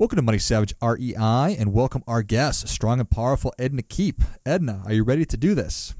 Welcome 0.00 0.14
to 0.18 0.22
Money 0.22 0.38
Savage 0.38 0.76
REI 0.80 1.56
and 1.58 1.72
welcome 1.72 2.04
our 2.06 2.22
guest, 2.22 2.68
strong 2.68 3.00
and 3.00 3.10
powerful 3.10 3.52
Edna 3.58 3.82
Keep. 3.82 4.22
Edna, 4.46 4.80
are 4.86 4.92
you 4.92 5.02
ready 5.02 5.24
to 5.24 5.36
do 5.36 5.56
this? 5.56 5.96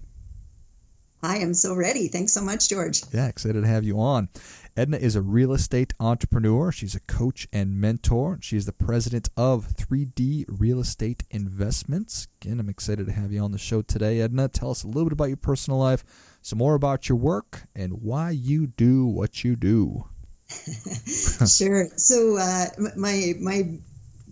I 1.21 1.39
am 1.39 1.53
so 1.53 1.75
ready. 1.75 2.07
Thanks 2.07 2.33
so 2.33 2.41
much, 2.41 2.69
George. 2.69 3.03
Yeah, 3.13 3.27
excited 3.27 3.61
to 3.61 3.67
have 3.67 3.83
you 3.83 3.99
on. 3.99 4.29
Edna 4.77 4.99
is 4.99 5.17
a 5.17 5.21
real 5.21 5.53
estate 5.53 5.95
entrepreneur. 5.99 6.71
She's 6.71 6.95
a 6.95 7.01
coach 7.01 7.49
and 7.53 7.81
mentor. 7.81 8.39
She 8.41 8.57
is 8.57 8.67
the 8.67 8.73
president 8.73 9.31
of 9.37 9.67
3D 9.67 10.45
Real 10.47 10.79
Estate 10.79 11.25
Investments. 11.33 12.29
Again, 12.41 12.61
I'm 12.61 12.69
excited 12.69 13.07
to 13.07 13.13
have 13.13 13.33
you 13.33 13.41
on 13.41 13.51
the 13.51 13.59
show 13.59 13.83
today, 13.83 14.21
Edna. 14.21 14.47
Tell 14.47 14.71
us 14.71 14.85
a 14.85 14.87
little 14.87 15.07
bit 15.07 15.15
about 15.15 15.25
your 15.25 15.39
personal 15.39 15.81
life, 15.81 16.05
some 16.41 16.61
more 16.61 16.77
about 16.77 17.09
your 17.09 17.19
work, 17.19 17.65
and 17.75 17.95
why 17.95 18.31
you 18.31 18.69
do 18.69 19.07
what 19.07 19.43
you 19.43 19.57
do. 19.57 20.05
sure. 21.47 21.89
So 21.97 22.39
uh, 22.39 22.67
my 22.97 23.35
my 23.39 23.79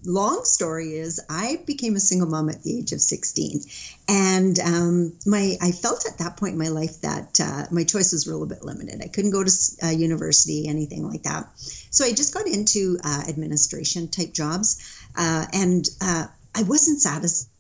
long 0.06 0.45
story 0.45 0.95
is 0.95 1.20
I 1.28 1.62
became 1.66 1.96
a 1.96 2.01
single 2.01 2.28
mom 2.28 2.48
at 2.48 2.62
the 2.62 2.78
age 2.78 2.92
of 2.92 3.01
16. 3.01 3.60
And 4.09 4.59
um, 4.60 5.12
my 5.27 5.56
I 5.60 5.73
felt 5.73 6.06
at 6.06 6.19
that 6.19 6.37
point 6.37 6.52
in 6.52 6.59
my 6.59 6.68
life 6.68 7.01
that 7.02 7.38
uh, 7.40 7.65
my 7.71 7.85
choices 7.85 8.27
were 8.27 8.32
a 8.32 8.37
little 8.37 8.49
bit 8.49 8.65
limited. 8.65 9.02
I 9.02 9.09
couldn't 9.09 9.32
go 9.32 9.43
to 9.43 9.52
uh, 9.82 9.90
university, 9.90 10.68
anything 10.68 11.07
like 11.07 11.24
that. 11.24 11.51
So 11.90 12.04
I 12.04 12.12
just 12.12 12.32
got 12.32 12.46
into 12.46 12.99
uh, 13.04 13.24
administration 13.29 14.09
type 14.09 14.32
jobs. 14.32 15.09
Uh, 15.16 15.46
and 15.52 15.88
uh, 16.01 16.27
I 16.54 16.62
wasn't 16.62 17.02
satisfied 17.02 17.51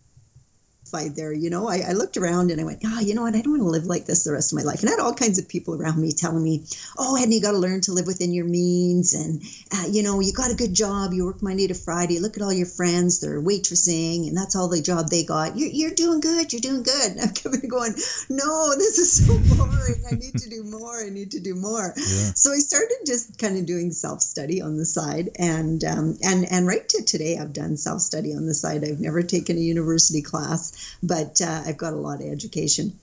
there. 1.14 1.32
You 1.32 1.50
know, 1.50 1.68
I, 1.68 1.82
I, 1.88 1.92
looked 1.92 2.16
around 2.16 2.50
and 2.50 2.60
I 2.60 2.64
went, 2.64 2.82
ah, 2.84 2.96
oh, 2.96 3.00
you 3.00 3.14
know 3.14 3.22
what? 3.22 3.34
I 3.34 3.40
don't 3.40 3.58
want 3.58 3.62
to 3.62 3.68
live 3.68 3.86
like 3.86 4.06
this 4.06 4.24
the 4.24 4.32
rest 4.32 4.52
of 4.52 4.56
my 4.56 4.62
life. 4.62 4.80
And 4.80 4.88
I 4.88 4.92
had 4.92 5.00
all 5.00 5.14
kinds 5.14 5.38
of 5.38 5.48
people 5.48 5.74
around 5.74 6.00
me 6.00 6.12
telling 6.12 6.42
me, 6.42 6.64
oh, 6.96 7.20
Edna, 7.20 7.34
you 7.34 7.42
got 7.42 7.52
to 7.52 7.58
learn 7.58 7.80
to 7.82 7.92
live 7.92 8.06
within 8.06 8.32
your 8.32 8.44
means. 8.44 9.14
And, 9.14 9.42
uh, 9.72 9.88
you 9.90 10.02
know, 10.02 10.20
you 10.20 10.32
got 10.32 10.50
a 10.50 10.54
good 10.54 10.74
job. 10.74 11.12
You 11.12 11.26
work 11.26 11.42
Monday 11.42 11.66
to 11.66 11.74
Friday. 11.74 12.20
Look 12.20 12.36
at 12.36 12.42
all 12.42 12.52
your 12.52 12.66
friends. 12.66 13.20
They're 13.20 13.42
waitressing 13.42 14.28
and 14.28 14.36
that's 14.36 14.56
all 14.56 14.68
the 14.68 14.80
job 14.80 15.08
they 15.08 15.24
got. 15.24 15.56
You're, 15.56 15.70
you're 15.70 15.94
doing 15.94 16.20
good. 16.20 16.52
You're 16.52 16.60
doing 16.60 16.82
good. 16.82 17.12
And 17.12 17.20
I'm 17.20 17.34
coming 17.34 17.68
going, 17.68 17.92
no, 18.30 18.74
this 18.76 18.98
is 18.98 19.26
so 19.26 19.32
boring. 19.56 20.04
I 20.10 20.14
need 20.14 20.38
to 20.38 20.48
do 20.48 20.64
more. 20.64 21.04
I 21.04 21.10
need 21.10 21.32
to 21.32 21.40
do 21.40 21.54
more. 21.54 21.92
Yeah. 21.96 22.32
So 22.34 22.52
I 22.52 22.58
started 22.58 22.98
just 23.06 23.38
kind 23.38 23.58
of 23.58 23.66
doing 23.66 23.92
self 23.92 24.22
study 24.22 24.62
on 24.62 24.76
the 24.76 24.86
side. 24.86 25.30
And, 25.38 25.82
um, 25.84 26.18
and, 26.22 26.46
and 26.50 26.66
right 26.66 26.88
to 26.88 27.02
today, 27.02 27.38
I've 27.38 27.52
done 27.52 27.76
self 27.76 28.00
study 28.00 28.34
on 28.34 28.46
the 28.46 28.54
side. 28.54 28.84
I've 28.84 29.00
never 29.00 29.22
taken 29.22 29.56
a 29.56 29.60
university 29.60 30.22
class 30.22 30.75
but 31.02 31.40
uh, 31.40 31.62
I've 31.66 31.78
got 31.78 31.92
a 31.92 31.96
lot 31.96 32.20
of 32.20 32.26
education. 32.30 32.98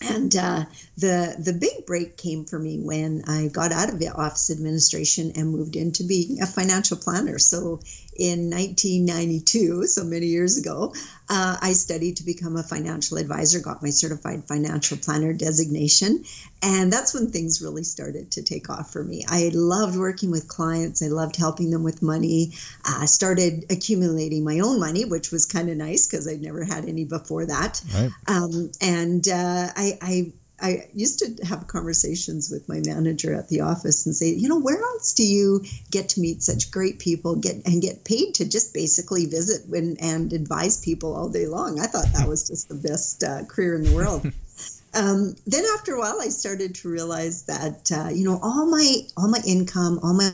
And 0.00 0.34
uh, 0.36 0.64
the 0.96 1.34
the 1.38 1.52
big 1.52 1.84
break 1.84 2.16
came 2.16 2.44
for 2.44 2.56
me 2.56 2.78
when 2.78 3.24
I 3.26 3.48
got 3.48 3.72
out 3.72 3.88
of 3.88 3.98
the 3.98 4.10
office 4.10 4.48
administration 4.48 5.32
and 5.34 5.50
moved 5.50 5.74
into 5.74 6.04
being 6.04 6.40
a 6.40 6.46
financial 6.46 6.96
planner. 6.96 7.40
So 7.40 7.80
in 8.14 8.48
1992, 8.48 9.86
so 9.86 10.04
many 10.04 10.26
years 10.26 10.56
ago, 10.56 10.94
uh, 11.28 11.56
I 11.60 11.72
studied 11.72 12.16
to 12.16 12.24
become 12.24 12.56
a 12.56 12.62
financial 12.62 13.18
advisor, 13.18 13.60
got 13.60 13.82
my 13.82 13.90
certified 13.90 14.44
financial 14.48 14.96
planner 14.96 15.32
designation, 15.32 16.24
and 16.62 16.92
that's 16.92 17.14
when 17.14 17.30
things 17.30 17.60
really 17.62 17.84
started 17.84 18.32
to 18.32 18.42
take 18.42 18.70
off 18.70 18.92
for 18.92 19.02
me. 19.02 19.24
I 19.28 19.50
loved 19.52 19.96
working 19.96 20.30
with 20.30 20.48
clients, 20.48 21.02
I 21.02 21.08
loved 21.08 21.36
helping 21.36 21.70
them 21.70 21.82
with 21.82 22.02
money. 22.02 22.52
I 22.84 23.04
uh, 23.04 23.06
started 23.06 23.66
accumulating 23.70 24.44
my 24.44 24.60
own 24.60 24.80
money, 24.80 25.04
which 25.04 25.30
was 25.30 25.46
kind 25.46 25.68
of 25.68 25.76
nice 25.76 26.06
because 26.06 26.26
I'd 26.26 26.42
never 26.42 26.64
had 26.64 26.86
any 26.86 27.04
before 27.04 27.46
that. 27.46 27.80
Right. 27.94 28.10
Um, 28.26 28.70
and 28.80 29.26
uh, 29.28 29.68
I, 29.76 29.98
I 30.00 30.32
I 30.60 30.88
used 30.92 31.20
to 31.20 31.46
have 31.46 31.68
conversations 31.68 32.50
with 32.50 32.68
my 32.68 32.80
manager 32.84 33.32
at 33.34 33.48
the 33.48 33.60
office 33.60 34.06
and 34.06 34.14
say, 34.14 34.30
you 34.30 34.48
know, 34.48 34.58
where 34.58 34.80
else 34.80 35.12
do 35.14 35.24
you 35.24 35.64
get 35.90 36.10
to 36.10 36.20
meet 36.20 36.42
such 36.42 36.70
great 36.70 36.98
people, 36.98 37.36
get 37.36 37.64
and 37.64 37.80
get 37.80 38.04
paid 38.04 38.34
to 38.34 38.48
just 38.48 38.74
basically 38.74 39.26
visit 39.26 39.66
and, 39.66 39.96
and 40.00 40.32
advise 40.32 40.80
people 40.80 41.14
all 41.14 41.28
day 41.28 41.46
long? 41.46 41.78
I 41.78 41.86
thought 41.86 42.12
that 42.14 42.28
was 42.28 42.48
just 42.48 42.68
the 42.68 42.74
best 42.74 43.22
uh, 43.22 43.44
career 43.44 43.76
in 43.76 43.84
the 43.84 43.92
world. 43.92 44.26
um, 44.94 45.36
then 45.46 45.64
after 45.76 45.94
a 45.94 45.98
while, 45.98 46.20
I 46.20 46.28
started 46.28 46.74
to 46.76 46.88
realize 46.88 47.44
that 47.44 47.92
uh, 47.92 48.08
you 48.08 48.24
know 48.24 48.40
all 48.42 48.66
my 48.66 48.96
all 49.16 49.28
my 49.28 49.40
income, 49.46 50.00
all 50.02 50.14
my 50.14 50.32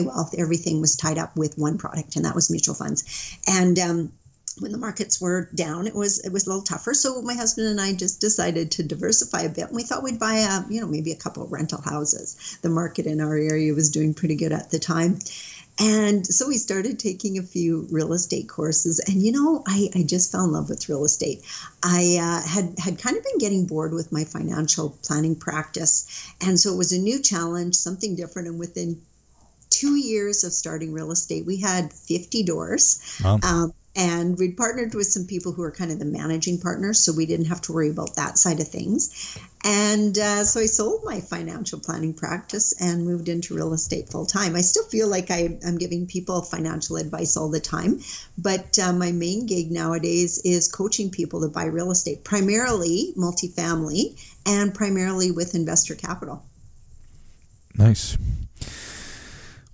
wealth, 0.00 0.34
everything 0.38 0.80
was 0.80 0.96
tied 0.96 1.18
up 1.18 1.36
with 1.36 1.58
one 1.58 1.78
product, 1.78 2.14
and 2.14 2.24
that 2.24 2.34
was 2.34 2.50
mutual 2.50 2.74
funds. 2.74 3.38
And 3.48 3.78
um, 3.78 4.12
when 4.58 4.72
the 4.72 4.78
markets 4.78 5.20
were 5.20 5.48
down, 5.54 5.86
it 5.86 5.94
was 5.94 6.24
it 6.24 6.32
was 6.32 6.46
a 6.46 6.50
little 6.50 6.64
tougher. 6.64 6.94
So 6.94 7.22
my 7.22 7.34
husband 7.34 7.68
and 7.68 7.80
I 7.80 7.92
just 7.92 8.20
decided 8.20 8.72
to 8.72 8.82
diversify 8.82 9.42
a 9.42 9.48
bit, 9.48 9.66
and 9.68 9.76
we 9.76 9.82
thought 9.82 10.02
we'd 10.02 10.18
buy 10.18 10.36
a 10.36 10.72
you 10.72 10.80
know 10.80 10.86
maybe 10.86 11.12
a 11.12 11.16
couple 11.16 11.42
of 11.42 11.52
rental 11.52 11.80
houses. 11.80 12.58
The 12.62 12.68
market 12.68 13.06
in 13.06 13.20
our 13.20 13.36
area 13.36 13.74
was 13.74 13.90
doing 13.90 14.14
pretty 14.14 14.36
good 14.36 14.52
at 14.52 14.70
the 14.70 14.78
time. 14.78 15.18
And 15.80 16.26
so 16.26 16.48
we 16.48 16.56
started 16.56 16.98
taking 16.98 17.38
a 17.38 17.42
few 17.42 17.86
real 17.90 18.12
estate 18.12 18.48
courses, 18.48 18.98
and 18.98 19.22
you 19.22 19.30
know, 19.30 19.62
I, 19.64 19.88
I 19.94 20.02
just 20.02 20.32
fell 20.32 20.44
in 20.44 20.52
love 20.52 20.68
with 20.68 20.88
real 20.88 21.04
estate. 21.04 21.42
I 21.84 22.18
uh, 22.20 22.48
had 22.48 22.74
had 22.78 22.98
kind 22.98 23.16
of 23.16 23.22
been 23.22 23.38
getting 23.38 23.66
bored 23.66 23.92
with 23.92 24.10
my 24.10 24.24
financial 24.24 24.96
planning 25.04 25.36
practice, 25.36 26.34
and 26.40 26.58
so 26.58 26.74
it 26.74 26.76
was 26.76 26.92
a 26.92 26.98
new 26.98 27.22
challenge, 27.22 27.76
something 27.76 28.16
different. 28.16 28.48
And 28.48 28.58
within 28.58 29.00
two 29.70 29.94
years 29.94 30.42
of 30.42 30.52
starting 30.52 30.92
real 30.92 31.12
estate, 31.12 31.46
we 31.46 31.60
had 31.60 31.92
50 31.92 32.42
doors. 32.42 33.20
Wow. 33.22 33.38
Um, 33.42 33.72
and 33.98 34.38
we'd 34.38 34.56
partnered 34.56 34.94
with 34.94 35.08
some 35.08 35.26
people 35.26 35.50
who 35.50 35.62
are 35.62 35.72
kind 35.72 35.90
of 35.90 35.98
the 35.98 36.04
managing 36.04 36.60
partners, 36.60 37.00
so 37.00 37.12
we 37.12 37.26
didn't 37.26 37.46
have 37.46 37.60
to 37.62 37.72
worry 37.72 37.90
about 37.90 38.14
that 38.14 38.38
side 38.38 38.60
of 38.60 38.68
things. 38.68 39.36
And 39.64 40.16
uh, 40.16 40.44
so 40.44 40.60
I 40.60 40.66
sold 40.66 41.02
my 41.04 41.20
financial 41.20 41.80
planning 41.80 42.14
practice 42.14 42.72
and 42.80 43.04
moved 43.04 43.28
into 43.28 43.56
real 43.56 43.74
estate 43.74 44.08
full 44.08 44.24
time. 44.24 44.54
I 44.54 44.60
still 44.60 44.84
feel 44.84 45.08
like 45.08 45.32
I, 45.32 45.58
am 45.64 45.78
giving 45.78 46.06
people 46.06 46.42
financial 46.42 46.94
advice 46.94 47.36
all 47.36 47.50
the 47.50 47.58
time, 47.58 47.98
but 48.38 48.78
uh, 48.78 48.92
my 48.92 49.10
main 49.10 49.46
gig 49.46 49.72
nowadays 49.72 50.38
is 50.44 50.68
coaching 50.68 51.10
people 51.10 51.40
to 51.40 51.48
buy 51.48 51.64
real 51.64 51.90
estate, 51.90 52.22
primarily 52.22 53.12
multifamily 53.16 54.16
and 54.46 54.72
primarily 54.72 55.32
with 55.32 55.56
investor 55.56 55.96
capital. 55.96 56.44
Nice. 57.74 58.16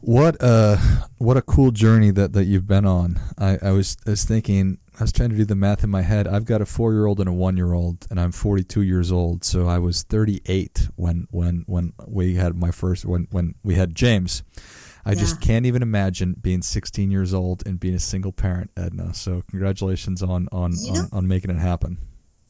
What 0.07 0.37
a 0.41 0.77
what 1.17 1.39
a 1.39 1.43
cool 1.43 1.71
journey 1.71 2.11
that, 2.11 2.35
that 2.35 2.45
you've 2.45 2.67
been 2.67 2.85
on. 2.85 3.19
I, 3.39 3.59
I 3.63 3.71
was 3.71 3.97
I 4.07 4.11
was 4.11 4.25
thinking 4.25 4.77
I 5.01 5.03
was 5.03 5.13
trying 5.13 5.31
to 5.31 5.37
do 5.37 5.47
the 5.47 5.55
math 5.55 5.83
in 5.83 5.89
my 5.89 6.03
head. 6.03 6.29
I've 6.29 6.45
got 6.45 6.61
a 6.61 6.67
four 6.67 6.93
year 6.93 7.07
old 7.07 7.21
and 7.21 7.29
a 7.29 7.33
one 7.33 7.57
year 7.57 7.73
old, 7.73 8.07
and 8.11 8.21
I'm 8.21 8.31
42 8.31 8.83
years 8.83 9.11
old. 9.11 9.45
So 9.45 9.67
I 9.67 9.79
was 9.79 10.03
38 10.03 10.91
when 10.97 11.27
when 11.31 11.65
when 11.67 11.95
we 12.07 12.35
had 12.35 12.55
my 12.55 12.71
first 12.71 13.07
when 13.07 13.29
when 13.31 13.55
we 13.65 13.77
had 13.77 13.95
James. 13.95 14.43
I 15.07 15.13
yeah. 15.13 15.21
just 15.21 15.41
can't 15.41 15.65
even 15.65 15.81
imagine 15.81 16.37
being 16.39 16.61
16 16.61 17.11
years 17.11 17.33
old 17.33 17.63
and 17.67 17.81
being 17.81 17.95
a 17.95 17.99
single 17.99 18.33
parent, 18.33 18.73
Edna. 18.77 19.15
So 19.15 19.43
congratulations 19.51 20.23
on 20.23 20.49
on 20.53 20.75
on, 20.75 21.09
on 21.13 21.27
making 21.27 21.51
it 21.51 21.59
happen. 21.59 21.97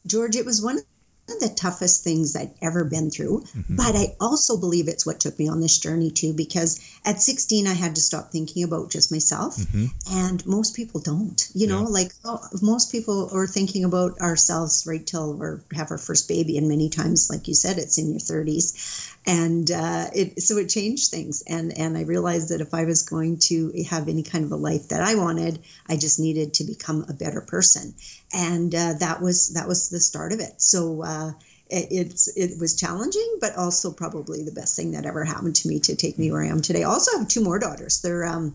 George, 0.09 0.35
it 0.35 0.45
was 0.45 0.61
one 0.61 0.81
of 1.29 1.41
the 1.41 1.49
toughest 1.49 2.05
things 2.05 2.37
I'd 2.37 2.53
ever 2.61 2.85
been 2.85 3.11
through. 3.11 3.41
Mm-hmm. 3.41 3.77
But 3.77 3.97
I 3.97 4.15
also 4.21 4.59
believe 4.59 4.89
it's 4.89 5.07
what 5.07 5.21
took 5.21 5.39
me 5.39 5.49
on 5.49 5.61
this 5.61 5.79
journey 5.79 6.11
too, 6.11 6.35
because 6.35 6.81
at 7.05 7.23
16, 7.23 7.67
I 7.67 7.73
had 7.73 7.95
to 7.95 8.01
stop 8.01 8.31
thinking 8.31 8.65
about 8.65 8.91
just 8.91 9.11
myself. 9.11 9.57
Mm-hmm. 9.57 9.87
And 10.11 10.47
most 10.47 10.77
people 10.77 11.01
don't, 11.01 11.49
you 11.55 11.67
know, 11.67 11.83
yeah. 11.83 11.89
like 11.89 12.13
oh, 12.25 12.41
most 12.61 12.93
people 12.93 13.31
are 13.33 13.47
thinking 13.47 13.85
about 13.85 14.21
ourselves 14.21 14.85
right 14.87 15.07
till 15.07 15.35
we 15.35 15.77
have 15.77 15.91
our 15.91 15.99
first 15.99 16.29
baby. 16.29 16.59
And 16.59 16.69
many 16.69 16.91
times, 16.91 17.31
like 17.31 17.49
you 17.49 17.55
said, 17.55 17.79
it's 17.79 17.99
in 17.99 18.11
your 18.11 18.21
30s 18.21 19.15
and 19.27 19.71
uh, 19.71 20.07
it 20.15 20.43
so 20.43 20.59
it 20.59 20.69
changed 20.69 21.11
things 21.11 21.43
and 21.47 21.77
and 21.79 21.97
i 21.97 22.03
realized 22.03 22.51
that 22.51 22.61
if 22.61 22.75
i 22.75 22.85
was 22.85 23.03
going 23.03 23.39
to 23.39 23.73
have 23.89 24.09
any 24.09 24.23
kind 24.23 24.45
of 24.45 24.53
a 24.53 24.57
life 24.57 24.89
that 24.89 25.01
i 25.01 25.15
wanted 25.15 25.59
i 25.89 25.97
just 25.97 26.21
needed 26.21 26.55
to 26.55 26.65
become 26.65 27.05
a 27.09 27.15
better 27.15 27.41
person 27.41 27.95
and 28.35 28.75
uh, 28.75 28.95
that 28.95 29.23
was 29.23 29.55
that 29.55 29.69
was 29.69 29.89
the 29.89 30.01
start 30.01 30.33
of 30.33 30.41
it 30.41 30.61
so 30.61 31.03
uh, 31.03 31.31
it, 31.71 31.87
it's 31.91 32.29
it 32.37 32.59
was 32.61 32.77
challenging 32.77 33.39
but 33.41 33.57
also 33.57 33.93
probably 33.93 34.43
the 34.43 34.53
best 34.53 34.77
thing 34.77 34.93
that 34.93 35.07
ever 35.07 35.25
happened 35.25 35.57
to 35.57 35.69
me 35.69 35.81
to 35.81 35.97
take 35.97 36.19
me 36.19 36.31
where 36.31 36.43
i 36.43 36.47
am 36.47 36.61
today 36.61 36.83
I 36.83 36.89
also 36.89 37.19
have 37.19 37.29
two 37.29 37.43
more 37.43 37.59
daughters 37.59 38.03
they're 38.03 38.27
um, 38.27 38.55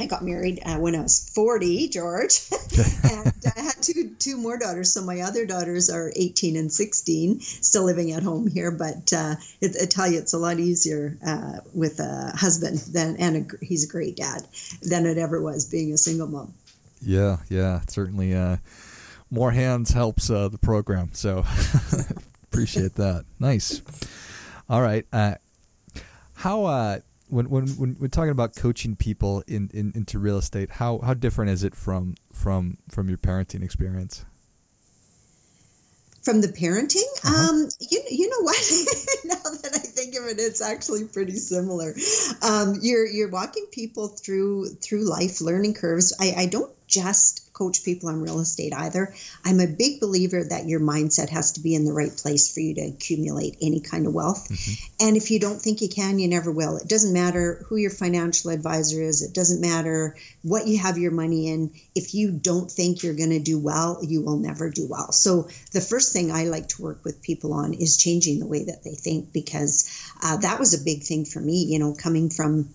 I 0.00 0.06
got 0.06 0.24
married 0.24 0.60
uh, 0.64 0.78
when 0.78 0.96
I 0.96 1.02
was 1.02 1.28
40, 1.34 1.88
George, 1.88 2.40
and 3.10 3.32
I 3.56 3.60
had 3.60 3.82
two 3.82 4.14
two 4.18 4.38
more 4.38 4.56
daughters. 4.56 4.94
So 4.94 5.02
my 5.02 5.20
other 5.20 5.44
daughters 5.44 5.90
are 5.90 6.10
18 6.16 6.56
and 6.56 6.72
16, 6.72 7.40
still 7.40 7.84
living 7.84 8.12
at 8.12 8.22
home 8.22 8.46
here. 8.46 8.70
But 8.70 9.12
uh, 9.12 9.34
it, 9.60 9.76
I 9.80 9.86
tell 9.86 10.10
you, 10.10 10.18
it's 10.18 10.32
a 10.32 10.38
lot 10.38 10.58
easier 10.58 11.18
uh, 11.26 11.58
with 11.74 12.00
a 12.00 12.32
husband 12.34 12.78
than 12.78 13.16
and 13.16 13.52
a, 13.52 13.64
he's 13.64 13.84
a 13.84 13.92
great 13.92 14.16
dad 14.16 14.46
than 14.82 15.04
it 15.04 15.18
ever 15.18 15.40
was 15.40 15.66
being 15.66 15.92
a 15.92 15.98
single 15.98 16.28
mom. 16.28 16.54
Yeah, 17.02 17.38
yeah, 17.48 17.80
certainly. 17.88 18.34
More 19.30 19.52
hands 19.52 19.92
helps 19.92 20.28
uh, 20.28 20.48
the 20.48 20.58
program, 20.58 21.10
so 21.12 21.44
appreciate 22.44 22.94
that. 22.96 23.24
Nice. 23.38 23.80
All 24.68 24.82
right. 24.82 25.06
Uh, 25.12 25.34
how 26.34 26.64
uh, 26.64 26.98
when 27.28 27.48
when 27.48 27.68
when 27.70 27.96
we're 27.98 28.08
talking 28.08 28.30
about 28.30 28.56
coaching 28.56 28.96
people 28.96 29.42
in, 29.46 29.70
in 29.72 29.92
into 29.94 30.18
real 30.18 30.38
estate, 30.38 30.70
how 30.70 30.98
how 30.98 31.14
different 31.14 31.50
is 31.50 31.64
it 31.64 31.74
from 31.74 32.16
from 32.32 32.78
from 32.88 33.08
your 33.08 33.18
parenting 33.18 33.62
experience? 33.62 34.24
From 36.22 36.42
the 36.42 36.48
parenting, 36.48 37.08
uh-huh. 37.24 37.50
um, 37.50 37.68
you 37.80 38.02
you 38.10 38.28
know 38.28 38.42
what? 38.42 38.56
now 39.24 39.50
that 39.62 39.70
I 39.74 39.78
think 39.78 40.16
of 40.16 40.26
it, 40.26 40.38
it's 40.38 40.60
actually 40.60 41.04
pretty 41.04 41.36
similar. 41.36 41.94
Um, 42.42 42.76
you're 42.82 43.06
you're 43.06 43.30
walking 43.30 43.66
people 43.72 44.08
through 44.08 44.66
through 44.82 45.08
life 45.08 45.40
learning 45.40 45.74
curves. 45.74 46.14
I, 46.20 46.34
I 46.36 46.46
don't 46.46 46.70
just 46.90 47.50
coach 47.52 47.84
people 47.84 48.08
on 48.08 48.22
real 48.22 48.40
estate 48.40 48.72
either. 48.74 49.14
I'm 49.44 49.60
a 49.60 49.66
big 49.66 50.00
believer 50.00 50.42
that 50.42 50.66
your 50.66 50.80
mindset 50.80 51.28
has 51.28 51.52
to 51.52 51.60
be 51.60 51.74
in 51.74 51.84
the 51.84 51.92
right 51.92 52.14
place 52.14 52.52
for 52.52 52.60
you 52.60 52.74
to 52.76 52.80
accumulate 52.80 53.58
any 53.60 53.80
kind 53.80 54.06
of 54.06 54.14
wealth. 54.14 54.48
Mm-hmm. 54.48 55.06
And 55.06 55.16
if 55.16 55.30
you 55.30 55.38
don't 55.38 55.60
think 55.60 55.82
you 55.82 55.88
can, 55.88 56.18
you 56.18 56.26
never 56.26 56.50
will. 56.50 56.78
It 56.78 56.88
doesn't 56.88 57.12
matter 57.12 57.64
who 57.68 57.76
your 57.76 57.90
financial 57.90 58.50
advisor 58.50 59.02
is, 59.02 59.22
it 59.22 59.34
doesn't 59.34 59.60
matter 59.60 60.16
what 60.42 60.66
you 60.66 60.78
have 60.78 60.96
your 60.96 61.12
money 61.12 61.48
in. 61.48 61.70
If 61.94 62.14
you 62.14 62.30
don't 62.30 62.70
think 62.70 63.02
you're 63.02 63.14
going 63.14 63.30
to 63.30 63.40
do 63.40 63.58
well, 63.58 64.00
you 64.02 64.22
will 64.22 64.38
never 64.38 64.70
do 64.70 64.86
well. 64.88 65.12
So, 65.12 65.48
the 65.72 65.82
first 65.82 66.12
thing 66.12 66.32
I 66.32 66.44
like 66.44 66.68
to 66.68 66.82
work 66.82 67.04
with 67.04 67.22
people 67.22 67.52
on 67.52 67.74
is 67.74 67.98
changing 67.98 68.40
the 68.40 68.46
way 68.46 68.64
that 68.64 68.82
they 68.84 68.94
think 68.94 69.32
because 69.32 70.12
uh, 70.22 70.38
that 70.38 70.58
was 70.58 70.72
a 70.74 70.84
big 70.84 71.02
thing 71.02 71.24
for 71.26 71.40
me, 71.40 71.64
you 71.64 71.78
know, 71.78 71.94
coming 71.94 72.30
from 72.30 72.70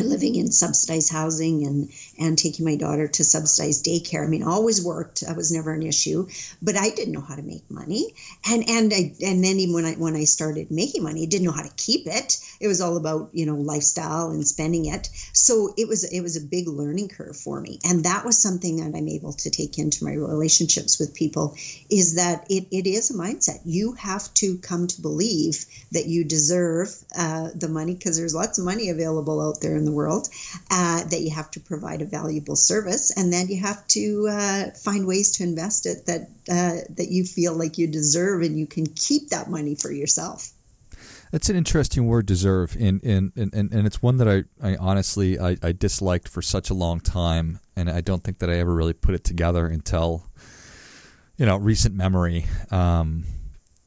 living 0.00 0.36
in 0.36 0.50
subsidized 0.50 1.12
housing 1.12 1.66
and 1.66 1.90
and 2.22 2.38
taking 2.38 2.64
my 2.64 2.76
daughter 2.76 3.08
to 3.08 3.24
subsidized 3.24 3.84
daycare. 3.84 4.24
I 4.24 4.28
mean, 4.28 4.42
always 4.42 4.84
worked. 4.84 5.24
I 5.28 5.32
was 5.32 5.50
never 5.50 5.72
an 5.72 5.82
issue, 5.82 6.28
but 6.60 6.76
I 6.76 6.90
didn't 6.90 7.12
know 7.12 7.20
how 7.20 7.34
to 7.34 7.42
make 7.42 7.68
money. 7.70 8.14
And 8.48 8.68
and 8.68 8.92
I 8.94 9.12
and 9.24 9.42
then 9.44 9.58
even 9.58 9.74
when 9.74 9.84
I 9.84 9.94
when 9.94 10.14
I 10.16 10.24
started 10.24 10.70
making 10.70 11.02
money, 11.02 11.22
I 11.22 11.26
didn't 11.26 11.46
know 11.46 11.52
how 11.52 11.62
to 11.62 11.72
keep 11.76 12.06
it. 12.06 12.38
It 12.60 12.68
was 12.68 12.80
all 12.80 12.96
about 12.96 13.30
you 13.32 13.46
know 13.46 13.56
lifestyle 13.56 14.30
and 14.30 14.46
spending 14.46 14.86
it. 14.86 15.08
So 15.32 15.74
it 15.76 15.88
was 15.88 16.04
it 16.04 16.20
was 16.20 16.36
a 16.36 16.46
big 16.46 16.68
learning 16.68 17.08
curve 17.08 17.36
for 17.36 17.60
me, 17.60 17.80
and 17.84 18.04
that 18.04 18.24
was 18.24 18.40
something 18.40 18.76
that 18.76 18.96
I'm 18.96 19.08
able 19.08 19.32
to 19.32 19.50
take 19.50 19.78
into 19.78 20.04
my 20.04 20.12
relationships 20.12 20.98
with 20.98 21.14
people. 21.14 21.56
Is 21.90 22.14
that 22.14 22.46
it, 22.48 22.68
it 22.70 22.86
is 22.86 23.10
a 23.10 23.14
mindset. 23.14 23.60
You 23.64 23.92
have 23.94 24.32
to 24.34 24.58
come 24.58 24.86
to 24.86 25.02
believe 25.02 25.64
that 25.90 26.06
you 26.06 26.24
deserve 26.24 26.94
uh, 27.16 27.48
the 27.54 27.68
money 27.68 27.94
because 27.94 28.16
there's 28.16 28.34
lots 28.34 28.58
of 28.58 28.64
money 28.64 28.90
available 28.90 29.40
out 29.40 29.60
there 29.60 29.76
in 29.76 29.84
the 29.84 29.92
world. 29.92 30.28
Uh, 30.70 31.02
that 31.04 31.20
you 31.20 31.30
have 31.30 31.50
to 31.50 31.60
provide 31.60 32.02
a 32.02 32.06
valuable 32.12 32.54
service, 32.54 33.10
and 33.16 33.32
then 33.32 33.48
you 33.48 33.60
have 33.60 33.84
to 33.88 34.28
uh, 34.30 34.70
find 34.70 35.06
ways 35.06 35.38
to 35.38 35.42
invest 35.42 35.86
it 35.86 36.06
that 36.06 36.20
uh, 36.48 36.84
that 36.96 37.08
you 37.10 37.24
feel 37.24 37.54
like 37.54 37.78
you 37.78 37.88
deserve, 37.88 38.42
and 38.42 38.56
you 38.56 38.66
can 38.66 38.86
keep 38.86 39.30
that 39.30 39.50
money 39.50 39.74
for 39.74 39.90
yourself. 39.90 40.52
That's 41.32 41.48
an 41.48 41.56
interesting 41.56 42.06
word, 42.06 42.26
deserve, 42.26 42.76
and 42.78 43.02
and, 43.02 43.32
and, 43.34 43.54
and 43.54 43.86
it's 43.86 44.02
one 44.02 44.18
that 44.18 44.28
I, 44.28 44.44
I 44.62 44.76
honestly 44.76 45.40
I, 45.40 45.56
I 45.62 45.72
disliked 45.72 46.28
for 46.28 46.42
such 46.42 46.70
a 46.70 46.74
long 46.74 47.00
time, 47.00 47.58
and 47.74 47.90
I 47.90 48.02
don't 48.02 48.22
think 48.22 48.38
that 48.40 48.50
I 48.50 48.58
ever 48.58 48.74
really 48.74 48.92
put 48.92 49.14
it 49.14 49.24
together 49.24 49.66
until 49.66 50.26
you 51.38 51.46
know 51.46 51.56
recent 51.56 51.96
memory. 51.96 52.44
Um, 52.70 53.24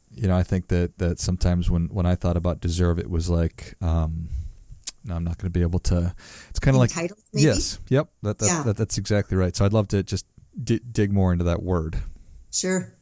you 0.10 0.28
know, 0.28 0.36
I 0.36 0.44
think 0.44 0.70
that 0.70 0.98
that 0.98 1.20
sometimes 1.20 1.70
when 1.70 1.86
when 1.86 2.08
I 2.08 2.16
thought 2.16 2.36
about 2.36 2.60
deserve, 2.60 3.00
it 3.00 3.10
was 3.10 3.30
like. 3.30 3.76
Um, 3.82 4.30
I'm 5.10 5.24
not 5.24 5.38
going 5.38 5.52
to 5.52 5.58
be 5.58 5.62
able 5.62 5.80
to. 5.80 6.14
It's 6.50 6.60
kind 6.60 6.76
of 6.76 6.80
like 6.80 6.96
maybe? 6.96 7.14
yes, 7.34 7.80
yep. 7.90 8.10
That, 8.24 8.40
that, 8.40 8.46
yeah. 8.46 8.64
That, 8.64 8.78
that's 8.78 8.98
exactly 8.98 9.38
right. 9.38 9.56
So 9.56 9.66
I'd 9.66 9.74
love 9.74 9.88
to 9.90 10.04
just 10.04 10.26
d- 10.62 10.82
dig 10.92 11.12
more 11.12 11.32
into 11.32 11.46
that 11.46 11.62
word. 11.62 11.98
Sure. 12.52 12.96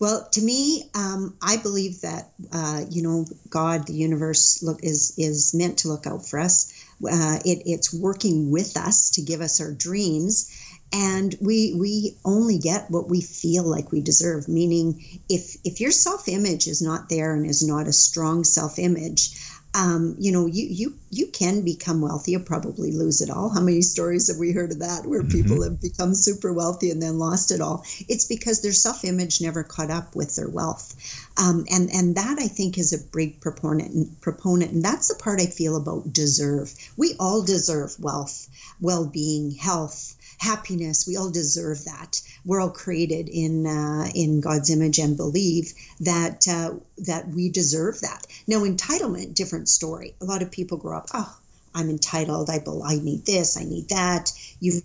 Well, 0.00 0.28
to 0.32 0.40
me, 0.40 0.88
um, 0.94 1.36
I 1.42 1.56
believe 1.56 2.02
that 2.02 2.30
uh, 2.52 2.82
you 2.88 3.02
know 3.02 3.26
God, 3.50 3.86
the 3.86 3.94
universe, 3.94 4.62
look 4.62 4.84
is 4.84 5.14
is 5.18 5.54
meant 5.54 5.78
to 5.78 5.88
look 5.88 6.06
out 6.06 6.24
for 6.24 6.38
us. 6.38 6.72
Uh, 7.02 7.38
it, 7.44 7.62
it's 7.66 7.92
working 7.92 8.50
with 8.50 8.76
us 8.76 9.10
to 9.12 9.22
give 9.22 9.40
us 9.40 9.60
our 9.60 9.72
dreams, 9.72 10.54
and 10.92 11.34
we 11.40 11.74
we 11.74 12.16
only 12.24 12.58
get 12.58 12.90
what 12.90 13.08
we 13.08 13.20
feel 13.20 13.64
like 13.64 13.90
we 13.90 14.00
deserve. 14.00 14.48
Meaning, 14.48 15.04
if 15.28 15.56
if 15.64 15.80
your 15.80 15.90
self 15.90 16.28
image 16.28 16.68
is 16.68 16.80
not 16.80 17.08
there 17.08 17.34
and 17.34 17.44
is 17.44 17.66
not 17.66 17.88
a 17.88 17.92
strong 17.92 18.44
self 18.44 18.78
image, 18.78 19.30
um, 19.78 20.16
you 20.18 20.32
know, 20.32 20.46
you 20.46 20.66
you 20.68 20.94
you 21.08 21.26
can 21.28 21.64
become 21.64 22.00
wealthy 22.00 22.34
and 22.34 22.44
probably 22.44 22.90
lose 22.90 23.20
it 23.20 23.30
all. 23.30 23.48
How 23.48 23.60
many 23.60 23.80
stories 23.82 24.26
have 24.26 24.36
we 24.36 24.50
heard 24.50 24.72
of 24.72 24.80
that 24.80 25.06
where 25.06 25.22
mm-hmm. 25.22 25.30
people 25.30 25.62
have 25.62 25.80
become 25.80 26.14
super 26.14 26.52
wealthy 26.52 26.90
and 26.90 27.00
then 27.00 27.20
lost 27.20 27.52
it 27.52 27.60
all? 27.60 27.84
It's 28.08 28.24
because 28.24 28.60
their 28.60 28.72
self-image 28.72 29.40
never 29.40 29.62
caught 29.62 29.90
up 29.90 30.16
with 30.16 30.34
their 30.34 30.48
wealth, 30.48 30.96
um, 31.36 31.64
and 31.70 31.90
and 31.94 32.16
that 32.16 32.38
I 32.40 32.48
think 32.48 32.76
is 32.76 32.92
a 32.92 33.16
big 33.16 33.40
proponent 33.40 34.20
proponent, 34.20 34.72
and 34.72 34.84
that's 34.84 35.08
the 35.08 35.22
part 35.22 35.40
I 35.40 35.46
feel 35.46 35.76
about 35.76 36.12
deserve. 36.12 36.74
We 36.96 37.14
all 37.20 37.42
deserve 37.42 37.94
wealth, 38.00 38.48
well-being, 38.80 39.52
health 39.52 40.16
happiness. 40.38 41.06
We 41.06 41.16
all 41.16 41.30
deserve 41.30 41.84
that. 41.84 42.20
We're 42.44 42.60
all 42.60 42.70
created 42.70 43.28
in 43.28 43.66
uh, 43.66 44.08
in 44.14 44.40
God's 44.40 44.70
image 44.70 44.98
and 44.98 45.16
believe 45.16 45.72
that 46.00 46.46
uh, 46.48 46.74
that 46.98 47.28
we 47.28 47.50
deserve 47.50 48.00
that. 48.00 48.26
Now, 48.46 48.64
entitlement, 48.64 49.34
different 49.34 49.68
story. 49.68 50.14
A 50.20 50.24
lot 50.24 50.42
of 50.42 50.50
people 50.50 50.78
grow 50.78 50.98
up, 50.98 51.08
oh, 51.14 51.38
I'm 51.74 51.90
entitled. 51.90 52.50
I 52.50 52.62
I 52.84 52.96
need 52.96 53.24
this. 53.24 53.56
I 53.56 53.64
need 53.64 53.90
that. 53.90 54.32
You've 54.60 54.82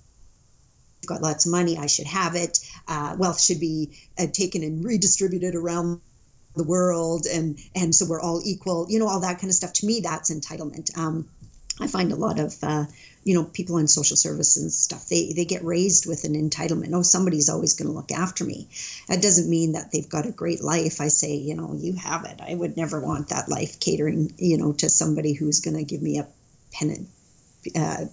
got 1.06 1.22
lots 1.22 1.46
of 1.46 1.52
money. 1.52 1.78
I 1.78 1.88
should 1.88 2.08
have 2.08 2.36
it. 2.36 2.60
Uh, 2.88 3.16
wealth 3.18 3.42
should 3.42 3.60
be 3.60 3.98
uh, 4.18 4.28
taken 4.32 4.64
and 4.64 4.84
redistributed 4.84 5.56
around 5.56 6.02
the 6.56 6.64
world, 6.64 7.26
and 7.26 7.58
and 7.76 7.96
so 7.96 8.06
we're 8.08 8.22
all 8.22 8.42
equal. 8.44 8.88
You 8.90 9.00
know, 9.00 9.08
all 9.08 9.22
that 9.22 9.40
kind 9.40 9.50
of 9.50 9.56
stuff. 9.56 9.74
To 9.74 9.86
me, 9.86 10.02
that's 10.02 10.32
entitlement. 10.32 10.96
Um, 10.98 11.28
I 11.80 11.88
find 11.88 12.12
a 12.12 12.16
lot 12.16 12.40
of 12.40 12.56
uh, 12.62 12.86
you 13.24 13.34
know 13.34 13.44
people 13.44 13.78
in 13.78 13.88
social 13.88 14.18
services 14.18 14.62
and 14.62 14.72
stuff 14.72 15.08
they 15.08 15.34
they 15.34 15.46
get 15.46 15.64
raised 15.64 16.06
with 16.06 16.24
an 16.24 16.34
entitlement 16.34 16.94
oh 16.94 17.02
somebody's 17.02 17.50
always 17.50 17.74
going 17.74 17.88
to 17.88 17.96
look 17.96 18.12
after 18.12 18.44
me. 18.44 18.70
That 19.08 19.22
doesn't 19.22 19.50
mean 19.50 19.74
that 19.74 19.92
they've 19.92 20.10
got 20.10 20.28
a 20.28 20.31
great 20.31 20.64
life. 20.64 21.02
I 21.02 21.08
say 21.08 21.36
you 21.36 21.56
know 21.56 21.74
you 21.74 21.94
have 21.96 22.25
it. 22.25 22.42
I 22.42 22.54
would 22.54 22.78
never 22.78 23.00
want 23.00 23.30
that 23.30 23.50
life 23.50 23.80
catering 23.80 24.34
you 24.38 24.58
know 24.58 24.74
to 24.74 24.90
somebody 24.90 25.34
who's 25.34 25.62
going 25.62 25.78
to 25.78 25.84
give 25.84 26.02
me 26.02 26.20
a 26.20 26.28
pennant 26.72 27.08
uh, 27.75 28.06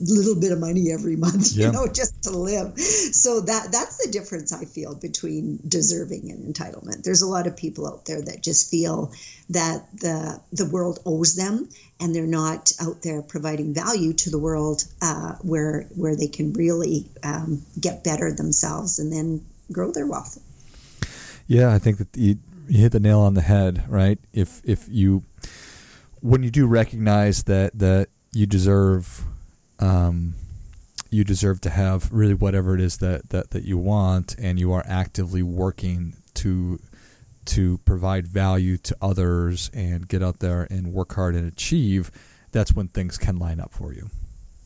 little 0.00 0.38
bit 0.38 0.52
of 0.52 0.58
money 0.58 0.90
every 0.92 1.16
month, 1.16 1.52
you 1.56 1.70
know, 1.70 1.86
just 1.86 2.22
to 2.24 2.30
live. 2.30 2.78
So 2.78 3.40
that 3.40 3.70
that's 3.70 4.04
the 4.04 4.10
difference 4.10 4.52
I 4.52 4.64
feel 4.64 4.94
between 4.94 5.60
deserving 5.66 6.30
and 6.30 6.54
entitlement. 6.54 7.02
There's 7.02 7.22
a 7.22 7.28
lot 7.28 7.46
of 7.46 7.56
people 7.56 7.86
out 7.86 8.06
there 8.06 8.22
that 8.22 8.42
just 8.42 8.70
feel 8.70 9.12
that 9.50 9.86
the 9.94 10.40
the 10.52 10.66
world 10.66 11.00
owes 11.04 11.34
them, 11.36 11.68
and 12.00 12.14
they're 12.14 12.26
not 12.26 12.72
out 12.80 13.02
there 13.02 13.22
providing 13.22 13.74
value 13.74 14.12
to 14.14 14.30
the 14.30 14.38
world 14.38 14.84
uh, 15.02 15.34
where 15.42 15.86
where 15.94 16.16
they 16.16 16.28
can 16.28 16.52
really 16.52 17.06
um, 17.22 17.62
get 17.78 18.04
better 18.04 18.32
themselves 18.32 18.98
and 18.98 19.12
then 19.12 19.44
grow 19.72 19.92
their 19.92 20.06
wealth. 20.06 20.38
Yeah, 21.46 21.74
I 21.74 21.78
think 21.78 21.98
that 21.98 22.16
you, 22.16 22.38
you 22.68 22.80
hit 22.80 22.92
the 22.92 23.00
nail 23.00 23.20
on 23.20 23.34
the 23.34 23.42
head. 23.42 23.84
Right? 23.88 24.18
If 24.32 24.62
if 24.64 24.86
you 24.88 25.24
when 26.20 26.42
you 26.42 26.50
do 26.50 26.66
recognize 26.66 27.42
that 27.44 27.78
that 27.78 28.08
you 28.32 28.46
deserve 28.46 29.24
um, 29.80 30.34
you 31.10 31.24
deserve 31.24 31.60
to 31.62 31.70
have 31.70 32.12
really 32.12 32.34
whatever 32.34 32.74
it 32.74 32.80
is 32.80 32.98
that, 32.98 33.30
that, 33.30 33.50
that 33.50 33.64
you 33.64 33.76
want, 33.76 34.36
and 34.38 34.58
you 34.58 34.72
are 34.72 34.84
actively 34.86 35.42
working 35.42 36.16
to 36.34 36.78
to 37.46 37.78
provide 37.78 38.28
value 38.28 38.76
to 38.76 38.96
others 39.00 39.70
and 39.74 40.06
get 40.06 40.22
out 40.22 40.38
there 40.38 40.68
and 40.70 40.92
work 40.92 41.14
hard 41.14 41.34
and 41.34 41.48
achieve. 41.48 42.10
That's 42.52 42.72
when 42.72 42.88
things 42.88 43.18
can 43.18 43.38
line 43.38 43.58
up 43.58 43.72
for 43.72 43.92
you. 43.92 44.08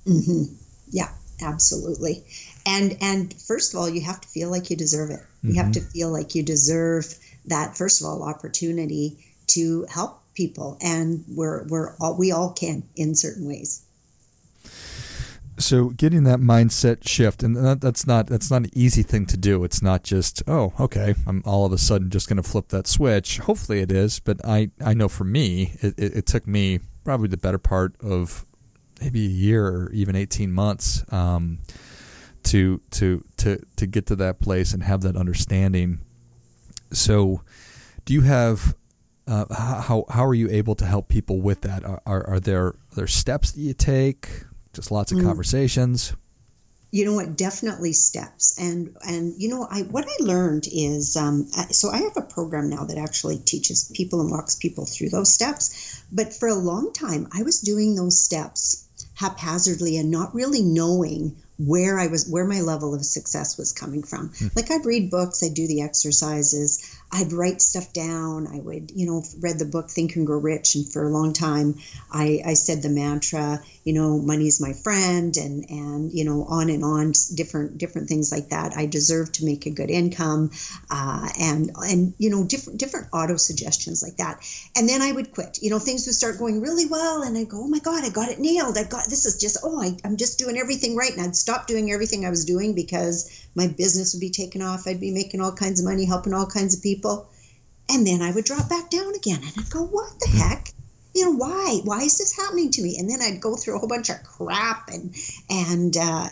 Mm-hmm. 0.07 0.55
Yeah, 0.91 1.09
absolutely. 1.41 2.25
And 2.67 2.99
and 3.01 3.33
first 3.33 3.73
of 3.73 3.81
all, 3.81 3.89
you 3.89 4.03
have 4.03 4.21
to 4.21 4.29
feel 4.29 4.51
like 4.51 4.69
you 4.69 4.77
deserve 4.77 5.11
it. 5.11 5.21
You 5.43 5.51
mm-hmm. 5.51 5.59
have 5.59 5.73
to 5.73 5.81
feel 5.81 6.11
like 6.11 6.35
you 6.35 6.43
deserve 6.43 7.07
that. 7.47 7.77
First 7.77 8.03
of 8.03 8.09
all, 8.09 8.23
opportunity 8.23 9.25
to 9.49 9.87
help 9.89 10.21
people, 10.35 10.77
and 10.83 11.25
we're 11.29 11.65
we're 11.69 11.95
all 11.97 12.17
we 12.17 12.33
all 12.33 12.53
can 12.53 12.83
in 12.97 13.15
certain 13.15 13.47
ways 13.47 13.85
so 15.65 15.89
getting 15.89 16.25
that 16.25 16.41
mindset 16.41 17.09
shift 17.09 17.43
and 17.43 17.57
that, 17.57 17.81
that's 17.81 18.07
not 18.07 18.27
that's 18.27 18.51
not 18.51 18.65
an 18.65 18.71
easy 18.75 19.03
thing 19.03 19.25
to 19.25 19.37
do 19.37 19.65
it's 19.65 19.81
not 19.81 20.03
just 20.03 20.43
oh 20.47 20.73
okay 20.79 21.15
i'm 21.27 21.43
all 21.47 21.65
of 21.65 21.73
a 21.73 21.79
sudden 21.79 22.11
just 22.11 22.29
going 22.29 22.37
to 22.37 22.43
flip 22.43 22.69
that 22.69 22.87
switch 22.87 23.39
hopefully 23.39 23.81
it 23.81 23.91
is 23.91 24.21
but 24.21 24.39
i 24.45 24.71
i 24.85 24.93
know 24.93 25.09
for 25.09 25.25
me 25.25 25.73
it, 25.81 25.95
it, 25.99 26.17
it, 26.17 26.27
took 26.27 26.47
me 26.47 26.79
probably 27.03 27.29
the 27.29 27.37
better 27.39 27.59
part 27.59 27.95
of 28.03 28.45
maybe 29.01 29.25
a 29.25 29.29
year 29.29 29.67
or 29.67 29.91
even 29.93 30.15
18 30.15 30.53
months 30.53 31.03
um, 31.13 31.59
to 32.43 32.81
to 32.91 33.25
to 33.39 33.59
to 33.77 33.87
get 33.87 34.07
to 34.07 34.17
that 34.17 34.41
place 34.41 34.75
and 34.75 34.83
have 34.83 35.01
that 35.01 35.17
understanding 35.17 36.01
so 36.93 37.41
do 38.05 38.13
you 38.13 38.21
have 38.21 38.77
uh, 39.27 39.47
how 39.55 40.05
how 40.11 40.27
are 40.27 40.35
you 40.35 40.51
able 40.51 40.75
to 40.75 40.85
help 40.85 41.09
people 41.09 41.41
with 41.41 41.63
that? 41.63 41.83
Are, 41.83 42.03
are, 42.05 42.29
are 42.29 42.41
there 42.41 42.67
are 42.67 42.77
there 42.95 43.07
steps 43.07 43.53
that 43.53 43.61
you 43.63 43.73
take? 43.73 44.45
Just 44.75 44.91
lots 44.91 45.13
of 45.13 45.19
mm. 45.19 45.25
conversations. 45.25 46.15
you 46.91 47.05
know 47.05 47.15
what 47.15 47.37
definitely 47.37 47.93
steps 47.93 48.57
and 48.59 48.97
and 49.03 49.35
you 49.37 49.49
know 49.49 49.67
i 49.69 49.83
what 49.83 50.07
i 50.07 50.17
learned 50.21 50.67
is 50.71 51.17
um, 51.17 51.45
so 51.71 51.91
i 51.91 51.99
have 51.99 52.17
a 52.17 52.23
program 52.23 52.71
now 52.71 52.85
that 52.85 52.99
actually 52.99 53.39
teaches 53.39 53.91
people 53.95 54.21
and 54.21 54.31
walks 54.31 54.55
people 54.57 54.87
through 54.87 55.09
those 55.09 55.33
steps 55.35 56.05
but 56.13 56.33
for 56.33 56.49
a 56.49 56.55
long 56.55 56.93
time 56.93 57.27
i 57.33 57.43
was 57.43 57.61
doing 57.61 57.97
those 57.97 58.23
steps 58.23 58.89
haphazardly 59.15 59.97
and 59.97 60.11
not 60.11 60.35
really 60.35 60.63
knowing 60.63 61.37
where 61.59 61.99
I 62.01 62.09
was, 62.09 62.29
where 62.29 62.45
my 62.45 62.61
level 62.61 62.95
of 62.95 63.05
success 63.05 63.57
was 63.57 63.73
coming 63.73 64.03
from. 64.03 64.31
Mm. 64.31 64.57
Like 64.57 64.71
I'd 64.71 64.85
read 64.85 65.11
books, 65.11 65.43
I'd 65.43 65.55
do 65.55 65.69
the 65.69 65.83
exercises, 65.83 66.99
I'd 67.15 67.33
write 67.33 67.63
stuff 67.63 67.93
down. 67.93 68.49
I 68.49 68.59
would, 68.59 68.91
you 68.93 69.07
know, 69.07 69.23
read 69.39 69.61
the 69.61 69.65
book 69.65 69.89
Think 69.89 70.17
and 70.17 70.27
Grow 70.27 70.39
Rich, 70.39 70.75
and 70.75 70.93
for 70.93 71.05
a 71.05 71.09
long 71.09 71.33
time, 71.33 71.77
I, 72.11 72.43
I 72.45 72.55
said 72.55 72.83
the 72.83 72.89
mantra, 72.89 73.61
you 73.85 73.93
know, 73.93 74.19
money's 74.19 74.61
my 74.61 74.73
friend, 74.73 75.37
and 75.37 75.65
and 75.71 76.13
you 76.13 76.25
know, 76.25 76.45
on 76.45 76.71
and 76.71 76.83
on, 76.83 77.13
different 77.35 77.79
different 77.79 78.09
things 78.09 78.33
like 78.33 78.49
that. 78.49 78.77
I 78.77 78.87
deserve 78.87 79.31
to 79.33 79.45
make 79.45 79.67
a 79.67 79.71
good 79.71 79.91
income, 79.91 80.51
uh, 80.91 81.29
and 81.39 81.71
and 81.77 82.15
you 82.19 82.31
know, 82.31 82.43
different 82.43 82.81
different 82.81 83.07
auto 83.13 83.37
suggestions 83.37 84.03
like 84.03 84.17
that. 84.17 84.41
And 84.77 84.89
then 84.89 85.01
I 85.01 85.13
would 85.13 85.33
quit. 85.33 85.61
You 85.63 85.71
know, 85.71 85.79
things 85.79 86.07
would 86.07 86.17
start 86.17 86.41
going 86.41 86.61
really 86.61 86.87
well, 86.87 87.23
and 87.23 87.39
I'd 87.39 87.49
go, 87.49 87.61
oh 87.61 87.69
my 87.69 87.79
god, 87.79 88.05
I 88.05 88.09
got 88.09 88.29
it 88.29 88.41
nailed. 88.41 88.77
I 88.77 88.83
got 88.83 89.05
this 89.09 89.25
is 89.25 89.41
just 89.41 89.59
oh, 89.63 89.81
I, 89.81 89.97
I'm 90.05 90.17
just 90.17 90.41
doing 90.41 90.59
everything 90.59 90.97
right, 90.97 91.13
and 91.13 91.23
I'd 91.23 91.37
stop 91.37 91.69
doing 91.69 91.93
everything 91.93 92.27
I 92.27 92.31
was 92.31 92.45
doing 92.45 92.75
because 92.75 93.31
my 93.55 93.69
business 93.69 94.15
would 94.15 94.21
be 94.21 94.31
taken 94.31 94.63
off. 94.63 94.89
I'd 94.89 94.99
be 94.99 95.13
making 95.13 95.41
all 95.41 95.53
kinds 95.53 95.79
of 95.79 95.87
money, 95.87 96.05
helping 96.05 96.35
all 96.35 96.47
kinds 96.47 96.77
of 96.77 96.83
people. 96.83 97.04
And 97.89 98.07
then 98.07 98.23
I 98.23 98.31
would 98.33 98.45
drop 98.45 98.69
back 98.69 98.91
down 98.91 99.15
again. 99.15 99.41
And 99.43 99.53
I'd 99.59 99.71
go, 99.71 99.85
what 99.85 100.19
the 100.21 100.29
heck? 100.29 100.69
You 101.15 101.27
know, 101.27 101.33
why? 101.33 101.81
Why 101.85 102.03
is 102.03 102.19
this 102.19 102.37
happening 102.37 102.71
to 102.73 102.83
me? 102.83 102.97
And 102.99 103.09
then 103.09 103.21
I'd 103.23 103.41
go 103.41 103.57
through 103.57 103.77
a 103.77 103.79
whole 103.79 103.89
bunch 103.89 104.11
of 104.11 104.23
crap 104.25 104.89
and, 104.89 105.15
and, 105.51 105.97
uh, 105.97 106.29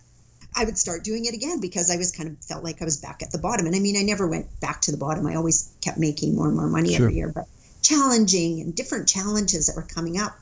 I 0.55 0.65
would 0.65 0.77
start 0.77 1.03
doing 1.03 1.25
it 1.25 1.35
again 1.35 1.61
because 1.61 1.91
I 1.91 1.97
was 1.97 2.13
kind 2.13 2.29
of 2.29 2.45
felt 2.45 2.63
like 2.63 2.83
I 2.83 2.85
was 2.85 2.99
back 2.99 3.23
at 3.23 3.33
the 3.33 3.39
bottom. 3.39 3.67
And 3.67 3.75
I 3.75 3.79
mean, 3.79 3.97
I 3.97 4.03
never 4.03 4.27
went 4.27 4.49
back 4.61 4.83
to 4.83 4.91
the 4.91 4.99
bottom. 4.99 5.27
I 5.27 5.35
always 5.35 5.73
kept 5.81 5.99
making 5.99 6.35
more 6.37 6.47
and 6.47 6.57
more 6.57 6.69
money 6.69 6.95
sure. 6.95 7.07
every 7.07 7.17
year, 7.17 7.33
but 7.35 7.47
challenging 7.81 8.61
and 8.61 8.75
different 8.75 9.09
challenges 9.09 9.67
that 9.67 9.77
were 9.77 9.83
coming 9.83 10.19
up. 10.19 10.37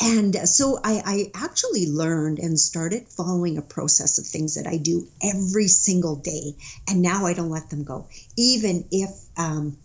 And 0.00 0.48
so 0.48 0.78
I, 0.82 1.02
I, 1.04 1.44
actually 1.44 1.86
learned 1.86 2.38
and 2.38 2.58
started 2.58 3.08
following 3.08 3.58
a 3.58 3.62
process 3.62 4.18
of 4.18 4.26
things 4.26 4.54
that 4.54 4.66
I 4.66 4.76
do 4.76 5.08
every 5.20 5.66
single 5.66 6.14
day. 6.14 6.54
And 6.88 7.02
now 7.02 7.26
I 7.26 7.34
don't 7.34 7.50
let 7.50 7.68
them 7.68 7.82
go. 7.82 8.06
Even 8.36 8.84
if 8.92 9.10
um, 9.36 9.76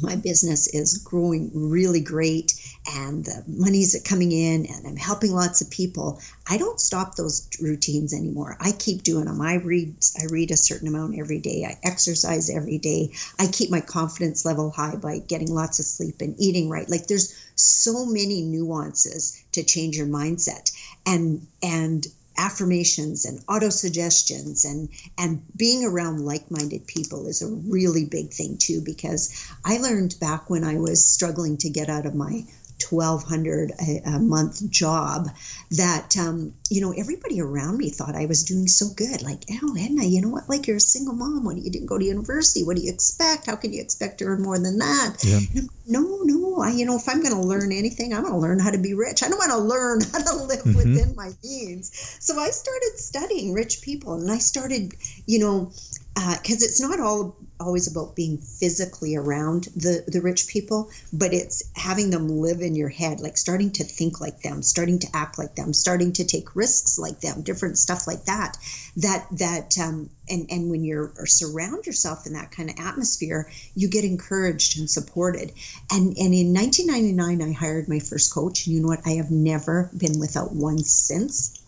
my 0.00 0.16
business 0.16 0.68
is 0.68 0.98
growing 0.98 1.50
really 1.54 2.00
great 2.00 2.54
and 2.94 3.24
the 3.24 3.44
money's 3.46 4.00
coming 4.04 4.32
in 4.32 4.66
and 4.66 4.86
I'm 4.86 4.96
helping 4.96 5.32
lots 5.32 5.60
of 5.60 5.70
people, 5.70 6.20
I 6.48 6.56
don't 6.58 6.80
stop 6.80 7.14
those 7.14 7.48
routines 7.60 8.14
anymore. 8.14 8.56
I 8.60 8.72
keep 8.72 9.02
doing 9.02 9.26
them. 9.26 9.40
I 9.40 9.54
read 9.56 9.94
I 10.18 10.26
read 10.30 10.50
a 10.50 10.56
certain 10.56 10.88
amount 10.88 11.18
every 11.18 11.38
day. 11.40 11.64
I 11.64 11.78
exercise 11.86 12.50
every 12.50 12.78
day. 12.78 13.12
I 13.38 13.46
keep 13.46 13.70
my 13.70 13.80
confidence 13.80 14.44
level 14.44 14.70
high 14.70 14.96
by 14.96 15.18
getting 15.18 15.52
lots 15.52 15.78
of 15.78 15.84
sleep 15.84 16.20
and 16.20 16.34
eating 16.38 16.68
right. 16.68 16.88
Like 16.88 17.06
there's 17.06 17.34
so 17.54 18.06
many 18.06 18.42
nuances 18.42 19.42
to 19.52 19.64
change 19.64 19.96
your 19.96 20.06
mindset. 20.06 20.72
And 21.06 21.46
and 21.62 22.06
affirmations 22.38 23.24
and 23.24 23.42
auto 23.48 23.68
suggestions 23.68 24.64
and 24.64 24.88
and 25.18 25.42
being 25.56 25.84
around 25.84 26.24
like-minded 26.24 26.86
people 26.86 27.26
is 27.26 27.42
a 27.42 27.48
really 27.48 28.04
big 28.04 28.32
thing 28.32 28.56
too 28.56 28.80
because 28.80 29.50
I 29.64 29.78
learned 29.78 30.14
back 30.20 30.48
when 30.48 30.62
I 30.64 30.78
was 30.78 31.04
struggling 31.04 31.58
to 31.58 31.68
get 31.68 31.90
out 31.90 32.06
of 32.06 32.14
my 32.14 32.44
1200 32.90 33.72
a, 33.80 34.02
a 34.06 34.18
month 34.18 34.68
job 34.70 35.28
that 35.72 36.16
um, 36.16 36.54
you 36.70 36.80
know 36.80 36.92
everybody 36.92 37.40
around 37.40 37.76
me 37.76 37.90
thought 37.90 38.14
i 38.14 38.26
was 38.26 38.44
doing 38.44 38.66
so 38.66 38.86
good. 38.94 39.22
Like 39.22 39.44
oh 39.62 39.76
edna 39.78 40.04
you 40.04 40.22
know 40.22 40.28
what? 40.30 40.48
Like 40.48 40.66
you're 40.66 40.76
a 40.76 40.80
single 40.80 41.14
mom. 41.14 41.44
When 41.44 41.58
you 41.58 41.70
didn't 41.70 41.86
go 41.86 41.98
to 41.98 42.04
university? 42.04 42.64
What 42.64 42.76
do 42.76 42.82
you 42.82 42.92
expect? 42.92 43.46
How 43.46 43.56
can 43.56 43.72
you 43.72 43.80
expect 43.80 44.18
to 44.18 44.24
earn 44.24 44.42
more 44.42 44.58
than 44.58 44.78
that? 44.78 45.16
Yeah. 45.22 45.62
no 45.86 46.20
no 46.22 46.60
i 46.60 46.70
you 46.70 46.84
know 46.84 46.96
if 46.96 47.08
i'm 47.08 47.22
going 47.22 47.34
to 47.34 47.40
learn 47.40 47.72
anything 47.72 48.12
i'm 48.12 48.22
going 48.22 48.34
to 48.34 48.38
learn 48.38 48.58
how 48.58 48.70
to 48.70 48.78
be 48.78 48.94
rich. 48.94 49.22
I 49.22 49.28
don't 49.28 49.38
want 49.38 49.52
to 49.52 49.58
learn 49.58 50.00
how 50.12 50.22
to 50.22 50.44
live 50.44 50.60
mm-hmm. 50.60 50.76
within 50.76 51.14
my 51.16 51.30
means. 51.42 51.90
So 52.20 52.38
i 52.38 52.50
started 52.50 52.92
studying 52.96 53.52
rich 53.52 53.82
people 53.82 54.14
and 54.14 54.30
i 54.30 54.38
started 54.38 54.94
you 55.26 55.38
know 55.40 55.72
because 56.14 56.62
uh, 56.62 56.66
it's 56.66 56.80
not 56.80 57.00
all 57.00 57.36
always 57.60 57.90
about 57.90 58.14
being 58.14 58.38
physically 58.38 59.16
around 59.16 59.64
the 59.76 60.04
the 60.06 60.20
rich 60.20 60.46
people 60.48 60.90
but 61.12 61.32
it's 61.32 61.62
having 61.74 62.10
them 62.10 62.28
live 62.28 62.60
in 62.60 62.74
your 62.74 62.88
head 62.88 63.20
like 63.20 63.36
starting 63.36 63.70
to 63.70 63.84
think 63.84 64.20
like 64.20 64.40
them 64.42 64.62
starting 64.62 64.98
to 64.98 65.08
act 65.14 65.38
like 65.38 65.54
them 65.54 65.72
starting 65.72 66.12
to 66.12 66.24
take 66.24 66.54
risks 66.54 66.98
like 66.98 67.20
them 67.20 67.42
different 67.42 67.76
stuff 67.78 68.06
like 68.06 68.24
that 68.24 68.56
that 68.96 69.26
that 69.32 69.78
um, 69.78 70.10
and 70.28 70.46
and 70.50 70.70
when 70.70 70.84
you're 70.84 71.12
surround 71.26 71.86
yourself 71.86 72.26
in 72.26 72.32
that 72.32 72.50
kind 72.50 72.70
of 72.70 72.76
atmosphere 72.78 73.50
you 73.74 73.88
get 73.88 74.04
encouraged 74.04 74.78
and 74.78 74.90
supported. 74.90 75.52
And 75.90 76.16
and 76.18 76.34
in 76.34 76.52
1999 76.52 77.42
i 77.42 77.52
hired 77.52 77.88
my 77.88 78.00
first 78.00 78.32
coach 78.32 78.66
and 78.66 78.74
you 78.74 78.82
know 78.82 78.88
what? 78.88 79.06
I 79.06 79.12
have 79.12 79.30
never 79.30 79.90
been 79.96 80.18
without 80.18 80.52
one 80.52 80.78
since 80.78 81.60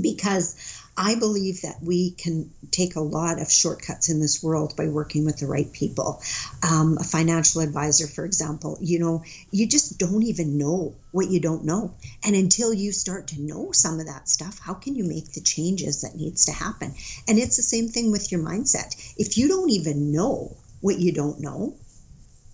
because 0.00 0.56
I 0.96 1.14
believe 1.14 1.62
that 1.62 1.82
we 1.82 2.10
can 2.10 2.50
take 2.70 2.96
a 2.96 3.00
lot 3.00 3.40
of 3.40 3.50
shortcuts 3.50 4.08
in 4.10 4.20
this 4.20 4.42
world 4.42 4.76
by 4.76 4.88
working 4.88 5.24
with 5.24 5.38
the 5.38 5.46
right 5.46 5.70
people. 5.72 6.22
Um, 6.62 6.98
a 7.00 7.04
financial 7.04 7.62
advisor, 7.62 8.06
for 8.06 8.24
example, 8.24 8.76
you 8.80 8.98
know, 8.98 9.24
you 9.50 9.66
just 9.66 9.98
don't 9.98 10.22
even 10.24 10.58
know 10.58 10.94
what 11.12 11.30
you 11.30 11.40
don't 11.40 11.64
know. 11.64 11.94
And 12.24 12.36
until 12.36 12.74
you 12.74 12.92
start 12.92 13.28
to 13.28 13.40
know 13.40 13.72
some 13.72 14.00
of 14.00 14.06
that 14.06 14.28
stuff, 14.28 14.58
how 14.58 14.74
can 14.74 14.94
you 14.94 15.04
make 15.04 15.32
the 15.32 15.40
changes 15.40 16.02
that 16.02 16.16
needs 16.16 16.46
to 16.46 16.52
happen? 16.52 16.94
And 17.26 17.38
it's 17.38 17.56
the 17.56 17.62
same 17.62 17.88
thing 17.88 18.10
with 18.10 18.30
your 18.30 18.42
mindset. 18.42 18.94
If 19.16 19.38
you 19.38 19.48
don't 19.48 19.70
even 19.70 20.12
know 20.12 20.56
what 20.80 20.98
you 20.98 21.12
don't 21.12 21.40
know, 21.40 21.74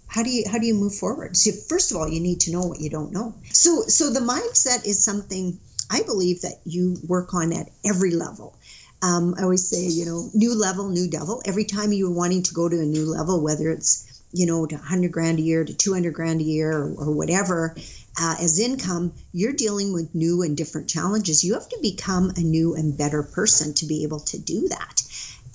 how 0.07 0.23
do 0.23 0.31
you 0.31 0.45
how 0.49 0.59
do 0.59 0.67
you 0.67 0.75
move 0.75 0.95
forward 0.95 1.37
so 1.37 1.51
first 1.69 1.91
of 1.91 1.97
all 1.97 2.09
you 2.09 2.21
need 2.21 2.41
to 2.41 2.53
know 2.53 2.63
what 2.63 2.81
you 2.81 2.89
don't 2.89 3.13
know 3.13 3.35
so 3.53 3.83
so 3.83 4.11
the 4.11 4.21
mindset 4.21 4.87
is 4.87 5.05
something 5.05 5.59
I 5.91 6.03
believe 6.03 6.43
that 6.43 6.61
you 6.65 6.97
work 7.07 7.35
on 7.35 7.53
at 7.53 7.71
every 7.85 8.13
level. 8.13 8.57
Um, 9.03 9.35
I 9.39 9.43
always 9.43 9.69
say, 9.69 9.87
you 9.87 10.07
know, 10.07 10.31
new 10.35 10.55
level, 10.55 10.89
new 10.89 11.09
devil. 11.09 11.43
Every 11.45 11.65
time 11.65 11.93
you're 11.93 12.11
wanting 12.11 12.43
to 12.45 12.55
go 12.55 12.69
to 12.69 12.81
a 12.81 12.85
new 12.85 13.05
level, 13.05 13.41
whether 13.43 13.71
it's, 13.71 14.23
you 14.33 14.47
know, 14.47 14.67
to 14.67 14.75
100 14.75 15.13
grand 15.13 15.39
a 15.39 15.43
year 15.43 15.65
to 15.65 15.75
200 15.75 16.13
grand 16.13 16.41
a 16.41 16.45
year 16.45 16.73
or, 16.73 16.95
or 16.97 17.11
whatever, 17.13 17.77
uh, 18.21 18.37
as 18.41 18.59
income, 18.59 19.13
you're 19.33 19.53
dealing 19.53 19.93
with 19.93 20.15
new 20.15 20.43
and 20.43 20.57
different 20.57 20.89
challenges. 20.89 21.45
You 21.45 21.55
have 21.55 21.69
to 21.69 21.79
become 21.83 22.33
a 22.37 22.41
new 22.41 22.75
and 22.75 22.97
better 22.97 23.23
person 23.23 23.75
to 23.75 23.87
be 23.87 24.03
able 24.03 24.21
to 24.21 24.39
do 24.39 24.69
that. 24.69 25.03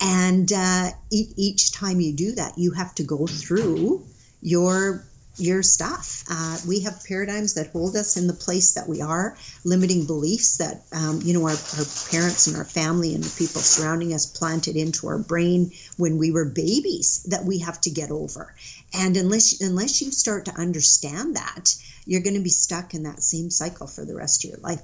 And 0.00 0.52
uh, 0.52 0.90
e- 1.10 1.32
each 1.36 1.72
time 1.72 2.00
you 2.00 2.12
do 2.12 2.32
that, 2.36 2.56
you 2.56 2.72
have 2.72 2.94
to 2.96 3.02
go 3.02 3.26
through 3.26 4.04
your 4.40 5.04
your 5.36 5.62
stuff. 5.62 6.24
Uh, 6.30 6.58
we 6.66 6.80
have 6.80 7.04
paradigms 7.04 7.54
that 7.54 7.70
hold 7.70 7.96
us 7.96 8.16
in 8.16 8.26
the 8.26 8.34
place 8.34 8.74
that 8.74 8.88
we 8.88 9.00
are, 9.00 9.36
limiting 9.64 10.06
beliefs 10.06 10.58
that 10.58 10.82
um, 10.92 11.20
you 11.22 11.32
know 11.32 11.42
our, 11.44 11.50
our 11.50 11.86
parents 12.10 12.46
and 12.46 12.56
our 12.56 12.64
family 12.64 13.14
and 13.14 13.24
the 13.24 13.34
people 13.38 13.60
surrounding 13.60 14.12
us 14.12 14.26
planted 14.26 14.76
into 14.76 15.06
our 15.08 15.18
brain 15.18 15.70
when 15.96 16.18
we 16.18 16.30
were 16.30 16.44
babies 16.44 17.26
that 17.30 17.44
we 17.44 17.58
have 17.58 17.80
to 17.80 17.90
get 17.90 18.10
over. 18.10 18.54
And 18.94 19.16
unless 19.16 19.60
unless 19.60 20.02
you 20.02 20.10
start 20.10 20.44
to 20.46 20.54
understand 20.54 21.36
that, 21.36 21.74
you're 22.04 22.22
going 22.22 22.36
to 22.36 22.42
be 22.42 22.50
stuck 22.50 22.94
in 22.94 23.04
that 23.04 23.22
same 23.22 23.50
cycle 23.50 23.86
for 23.86 24.04
the 24.04 24.14
rest 24.14 24.44
of 24.44 24.50
your 24.50 24.60
life. 24.60 24.82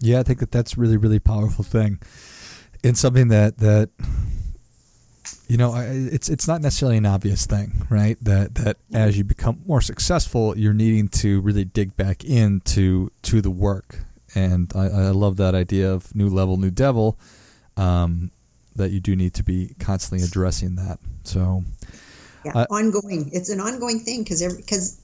Yeah, 0.00 0.20
I 0.20 0.22
think 0.22 0.40
that 0.40 0.52
that's 0.52 0.78
really 0.78 0.96
really 0.96 1.18
powerful 1.18 1.64
thing. 1.64 2.00
And 2.82 2.96
something 2.96 3.28
that 3.28 3.58
that 3.58 3.90
you 5.48 5.56
know, 5.56 5.74
it's 5.76 6.28
it's 6.28 6.48
not 6.48 6.60
necessarily 6.60 6.96
an 6.96 7.06
obvious 7.06 7.46
thing, 7.46 7.86
right? 7.88 8.16
That 8.20 8.56
that 8.56 8.78
as 8.92 9.16
you 9.16 9.24
become 9.24 9.62
more 9.66 9.80
successful, 9.80 10.56
you're 10.58 10.74
needing 10.74 11.08
to 11.08 11.40
really 11.40 11.64
dig 11.64 11.96
back 11.96 12.24
into 12.24 13.12
to 13.22 13.40
the 13.40 13.50
work, 13.50 14.00
and 14.34 14.72
I, 14.74 14.86
I 14.86 15.10
love 15.10 15.36
that 15.36 15.54
idea 15.54 15.92
of 15.92 16.14
new 16.14 16.28
level, 16.28 16.56
new 16.56 16.70
devil. 16.70 17.18
Um, 17.76 18.30
that 18.76 18.90
you 18.90 19.00
do 19.00 19.16
need 19.16 19.34
to 19.34 19.42
be 19.42 19.74
constantly 19.78 20.24
addressing 20.24 20.76
that. 20.76 20.98
So, 21.24 21.64
yeah, 22.44 22.52
uh, 22.54 22.66
ongoing. 22.70 23.30
It's 23.32 23.48
an 23.48 23.60
ongoing 23.60 24.00
thing 24.00 24.22
because 24.22 24.56
because 24.56 25.00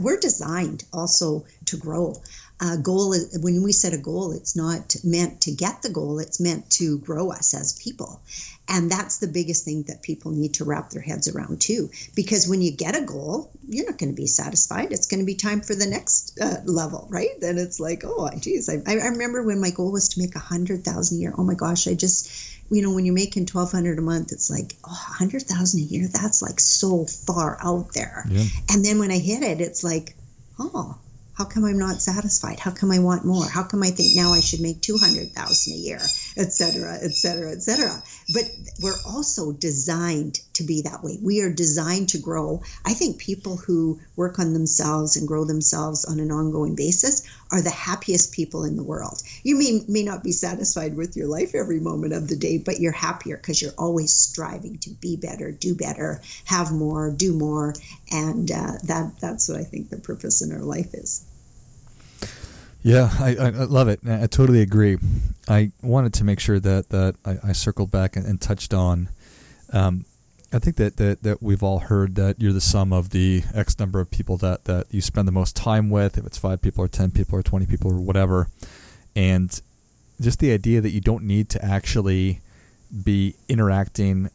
we're 0.00 0.18
designed 0.18 0.84
also 0.92 1.44
to 1.66 1.76
grow. 1.76 2.14
A 2.58 2.78
goal 2.78 3.12
is 3.12 3.38
when 3.42 3.62
we 3.62 3.72
set 3.72 3.92
a 3.92 3.98
goal, 3.98 4.32
it's 4.32 4.56
not 4.56 4.96
meant 5.04 5.42
to 5.42 5.52
get 5.52 5.82
the 5.82 5.90
goal; 5.90 6.18
it's 6.20 6.40
meant 6.40 6.70
to 6.70 6.98
grow 6.98 7.30
us 7.30 7.52
as 7.52 7.74
people. 7.74 8.20
And 8.68 8.90
that's 8.90 9.18
the 9.18 9.28
biggest 9.28 9.64
thing 9.64 9.84
that 9.84 10.02
people 10.02 10.32
need 10.32 10.54
to 10.54 10.64
wrap 10.64 10.90
their 10.90 11.02
heads 11.02 11.28
around 11.28 11.60
too. 11.60 11.90
Because 12.14 12.48
when 12.48 12.62
you 12.62 12.72
get 12.72 12.96
a 12.96 13.04
goal, 13.04 13.50
you're 13.68 13.86
not 13.86 13.98
going 13.98 14.10
to 14.10 14.16
be 14.16 14.26
satisfied. 14.26 14.90
It's 14.90 15.06
going 15.06 15.20
to 15.20 15.26
be 15.26 15.34
time 15.34 15.60
for 15.60 15.74
the 15.74 15.86
next 15.86 16.38
uh, 16.40 16.62
level, 16.64 17.06
right? 17.10 17.40
Then 17.40 17.58
it's 17.58 17.78
like, 17.78 18.02
oh, 18.04 18.30
geez. 18.38 18.68
I, 18.68 18.82
I 18.90 19.08
remember 19.08 19.42
when 19.42 19.60
my 19.60 19.70
goal 19.70 19.92
was 19.92 20.08
to 20.10 20.20
make 20.20 20.34
a 20.34 20.40
hundred 20.40 20.82
thousand 20.82 21.18
a 21.18 21.20
year. 21.20 21.34
Oh 21.36 21.44
my 21.44 21.54
gosh, 21.54 21.86
I 21.86 21.94
just, 21.94 22.28
you 22.70 22.82
know, 22.82 22.92
when 22.92 23.04
you're 23.04 23.14
making 23.14 23.46
twelve 23.46 23.70
hundred 23.70 23.98
a 23.98 24.02
month, 24.02 24.32
it's 24.32 24.50
like, 24.50 24.74
oh, 24.84 24.90
a 24.90 25.14
hundred 25.18 25.42
thousand 25.42 25.80
a 25.80 25.84
year. 25.84 26.08
That's 26.08 26.42
like 26.42 26.58
so 26.58 27.04
far 27.04 27.58
out 27.62 27.92
there. 27.92 28.24
Yeah. 28.28 28.44
And 28.70 28.84
then 28.84 28.98
when 28.98 29.12
I 29.12 29.18
hit 29.18 29.42
it, 29.42 29.60
it's 29.60 29.84
like, 29.84 30.16
oh, 30.58 30.98
how 31.36 31.44
come 31.44 31.64
i'm 31.64 31.78
not 31.78 32.00
satisfied 32.02 32.58
how 32.58 32.70
come 32.70 32.90
i 32.90 32.98
want 32.98 33.24
more 33.24 33.48
how 33.48 33.62
come 33.62 33.82
i 33.82 33.90
think 33.90 34.14
now 34.14 34.32
i 34.32 34.40
should 34.40 34.60
make 34.60 34.80
200000 34.80 35.72
a 35.72 35.76
year 35.76 35.98
et 36.36 36.52
cetera, 36.52 36.98
et 37.02 37.14
cetera, 37.14 37.52
et 37.52 37.62
cetera. 37.62 38.02
but 38.28 38.44
we're 38.82 39.02
also 39.04 39.52
designed 39.52 40.40
to 40.56 40.64
be 40.64 40.82
that 40.82 41.02
way 41.02 41.18
we 41.22 41.40
are 41.40 41.52
designed 41.52 42.08
to 42.08 42.18
grow 42.18 42.62
i 42.84 42.92
think 42.92 43.18
people 43.18 43.56
who 43.56 43.98
work 44.16 44.38
on 44.38 44.52
themselves 44.52 45.16
and 45.16 45.28
grow 45.28 45.44
themselves 45.44 46.04
on 46.04 46.20
an 46.20 46.30
ongoing 46.30 46.74
basis 46.74 47.26
are 47.50 47.62
the 47.62 47.70
happiest 47.70 48.32
people 48.32 48.64
in 48.64 48.76
the 48.76 48.82
world 48.82 49.22
you 49.42 49.56
may 49.56 49.80
may 49.88 50.02
not 50.02 50.22
be 50.22 50.32
satisfied 50.32 50.96
with 50.96 51.16
your 51.16 51.26
life 51.26 51.54
every 51.54 51.80
moment 51.80 52.12
of 52.12 52.28
the 52.28 52.36
day 52.36 52.58
but 52.58 52.80
you're 52.80 52.92
happier 52.92 53.36
because 53.36 53.60
you're 53.60 53.72
always 53.78 54.12
striving 54.12 54.78
to 54.78 54.90
be 54.90 55.16
better 55.16 55.52
do 55.52 55.74
better 55.74 56.20
have 56.44 56.72
more 56.72 57.10
do 57.10 57.32
more 57.32 57.74
and 58.10 58.50
uh, 58.50 58.72
that 58.84 59.12
that's 59.20 59.48
what 59.48 59.58
i 59.58 59.64
think 59.64 59.90
the 59.90 59.98
purpose 59.98 60.42
in 60.42 60.52
our 60.52 60.62
life 60.62 60.94
is 60.94 61.24
yeah, 62.86 63.10
I, 63.18 63.34
I 63.36 63.48
love 63.48 63.88
it. 63.88 63.98
I 64.08 64.28
totally 64.28 64.62
agree. 64.62 64.96
I 65.48 65.72
wanted 65.82 66.14
to 66.14 66.24
make 66.24 66.38
sure 66.38 66.60
that 66.60 66.90
that 66.90 67.16
I, 67.24 67.48
I 67.48 67.52
circled 67.52 67.90
back 67.90 68.14
and, 68.14 68.24
and 68.24 68.40
touched 68.40 68.72
on. 68.72 69.08
Um, 69.72 70.04
I 70.56 70.58
think 70.58 70.76
that, 70.76 70.96
that 70.96 71.22
that 71.22 71.42
we've 71.42 71.62
all 71.62 71.80
heard 71.80 72.14
that 72.14 72.40
you're 72.40 72.54
the 72.54 72.62
sum 72.62 72.90
of 72.90 73.10
the 73.10 73.44
X 73.54 73.78
number 73.78 74.00
of 74.00 74.10
people 74.10 74.38
that 74.38 74.64
that 74.64 74.86
you 74.90 75.02
spend 75.02 75.28
the 75.28 75.32
most 75.32 75.54
time 75.54 75.90
with. 75.90 76.16
If 76.16 76.24
it's 76.24 76.38
five 76.38 76.62
people 76.62 76.82
or 76.82 76.88
ten 76.88 77.10
people 77.10 77.38
or 77.38 77.42
twenty 77.42 77.66
people 77.66 77.92
or 77.92 78.00
whatever, 78.00 78.48
and 79.14 79.60
just 80.18 80.38
the 80.38 80.52
idea 80.52 80.80
that 80.80 80.90
you 80.90 81.02
don't 81.02 81.24
need 81.24 81.50
to 81.50 81.62
actually 81.62 82.40
be 83.04 83.34
interacting, 83.50 84.30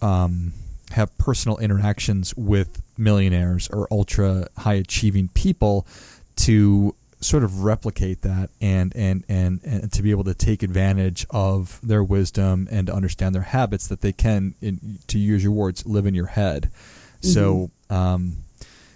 um, 0.00 0.52
have 0.92 1.16
personal 1.18 1.58
interactions 1.58 2.36
with 2.36 2.80
millionaires 2.96 3.66
or 3.68 3.88
ultra 3.90 4.46
high 4.58 4.74
achieving 4.74 5.26
people 5.34 5.88
to 6.36 6.94
sort 7.20 7.42
of 7.42 7.64
replicate 7.64 8.22
that 8.22 8.50
and, 8.60 8.94
and 8.94 9.24
and 9.28 9.60
and 9.64 9.92
to 9.92 10.02
be 10.02 10.10
able 10.10 10.24
to 10.24 10.34
take 10.34 10.62
advantage 10.62 11.26
of 11.30 11.80
their 11.82 12.04
wisdom 12.04 12.68
and 12.70 12.86
to 12.86 12.94
understand 12.94 13.34
their 13.34 13.42
habits 13.42 13.88
that 13.88 14.00
they 14.00 14.12
can 14.12 14.54
in, 14.60 14.98
to 15.08 15.18
use 15.18 15.42
your 15.42 15.52
words 15.52 15.84
live 15.86 16.06
in 16.06 16.14
your 16.14 16.26
head. 16.26 16.70
Mm-hmm. 17.20 17.28
so 17.28 17.70
um, 17.90 18.44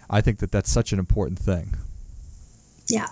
i 0.08 0.20
think 0.20 0.38
that 0.38 0.52
that's 0.52 0.70
such 0.70 0.92
an 0.92 0.98
important 0.98 1.38
thing. 1.38 1.74
Yeah 2.88 3.08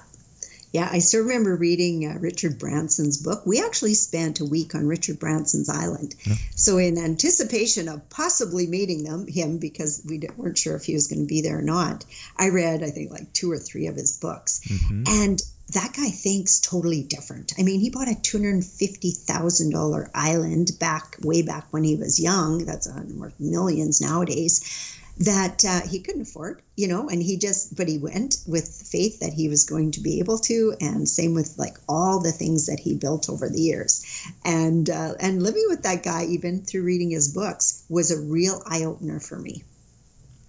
yeah, 0.73 0.89
I 0.91 1.00
still 1.00 1.23
remember 1.23 1.57
reading 1.57 2.07
uh, 2.07 2.19
Richard 2.21 2.59
Branson's 2.59 3.19
book. 3.19 3.45
We 3.45 3.61
actually 3.61 3.95
spent 3.95 4.39
a 4.41 4.45
week 4.45 4.77
on 4.77 4.87
Richard 4.87 5.19
Branson's 5.19 5.69
island. 5.69 6.15
Yeah. 6.25 6.35
So, 6.55 6.79
in 6.79 6.97
anticipation 6.97 7.89
of 7.89 8.09
possibly 8.09 8.69
meeting 8.69 9.03
them, 9.03 9.27
him, 9.27 9.59
because 9.59 10.03
we 10.09 10.23
weren't 10.37 10.59
sure 10.59 10.77
if 10.77 10.85
he 10.85 10.95
was 10.95 11.09
going 11.09 11.23
to 11.23 11.27
be 11.27 11.41
there 11.41 11.59
or 11.59 11.62
not, 11.62 12.05
I 12.37 12.50
read, 12.50 12.85
I 12.85 12.91
think, 12.91 13.11
like 13.11 13.33
two 13.33 13.50
or 13.50 13.59
three 13.59 13.89
of 13.89 13.97
his 13.97 14.19
books. 14.19 14.61
Mm-hmm. 14.61 15.03
And 15.09 15.43
that 15.73 15.93
guy 15.97 16.11
thinks 16.11 16.61
totally 16.61 17.03
different. 17.03 17.55
I 17.59 17.62
mean, 17.62 17.81
he 17.81 17.91
bought 17.91 18.09
a 18.09 18.15
$250,000 18.15 20.11
island 20.15 20.71
back 20.79 21.17
way 21.21 21.43
back 21.43 21.67
when 21.71 21.85
he 21.85 21.97
was 21.97 22.21
young. 22.21 22.65
That's 22.65 22.89
worth 22.89 23.39
millions 23.41 24.00
nowadays 24.00 24.99
that 25.21 25.62
uh, 25.67 25.87
he 25.87 26.00
couldn't 26.00 26.23
afford, 26.23 26.62
you 26.77 26.89
know, 26.89 27.09
and 27.09 27.23
he 27.23 27.37
just, 27.37 27.77
but 27.77 27.87
he 27.87 27.99
went 27.99 28.37
with 28.47 28.89
faith 28.91 29.21
that 29.21 29.35
he 29.35 29.49
was 29.49 29.65
going 29.65 29.91
to 29.93 30.00
be 30.00 30.19
able 30.19 30.39
to, 30.39 30.75
and 30.81 31.07
same 31.07 31.35
with 31.35 31.55
like 31.59 31.77
all 31.89 32.21
the 32.21 32.33
things 32.33 32.67
that 32.67 32.81
he 32.81 32.97
built 32.97 33.29
over 33.29 33.49
the 33.49 33.61
years, 33.61 34.05
and 34.47 34.89
uh, 34.89 35.12
and 35.21 35.43
living 35.43 35.65
with 35.69 35.83
that 35.83 36.03
guy, 36.03 36.25
even 36.25 36.62
through 36.62 36.85
reading 36.85 37.11
his 37.11 37.33
books, 37.33 37.85
was 37.91 38.11
a 38.11 38.21
real 38.31 38.62
eye 38.67 38.85
opener 38.85 39.21
for 39.21 39.39
me. 39.39 39.62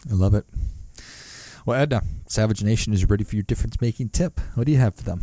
I 0.10 0.14
love 0.14 0.34
it. 0.34 0.46
Well, 1.66 1.80
Edna, 1.80 2.02
Savage 2.28 2.64
Nation 2.64 2.94
is 2.94 3.08
ready 3.08 3.26
for 3.26 3.36
your 3.36 3.44
difference 3.44 3.80
making 3.82 4.10
tip. 4.10 4.40
What 4.56 4.66
do 4.66 4.72
you 4.72 4.80
have 4.80 4.96
for 4.96 5.04
them? 5.04 5.22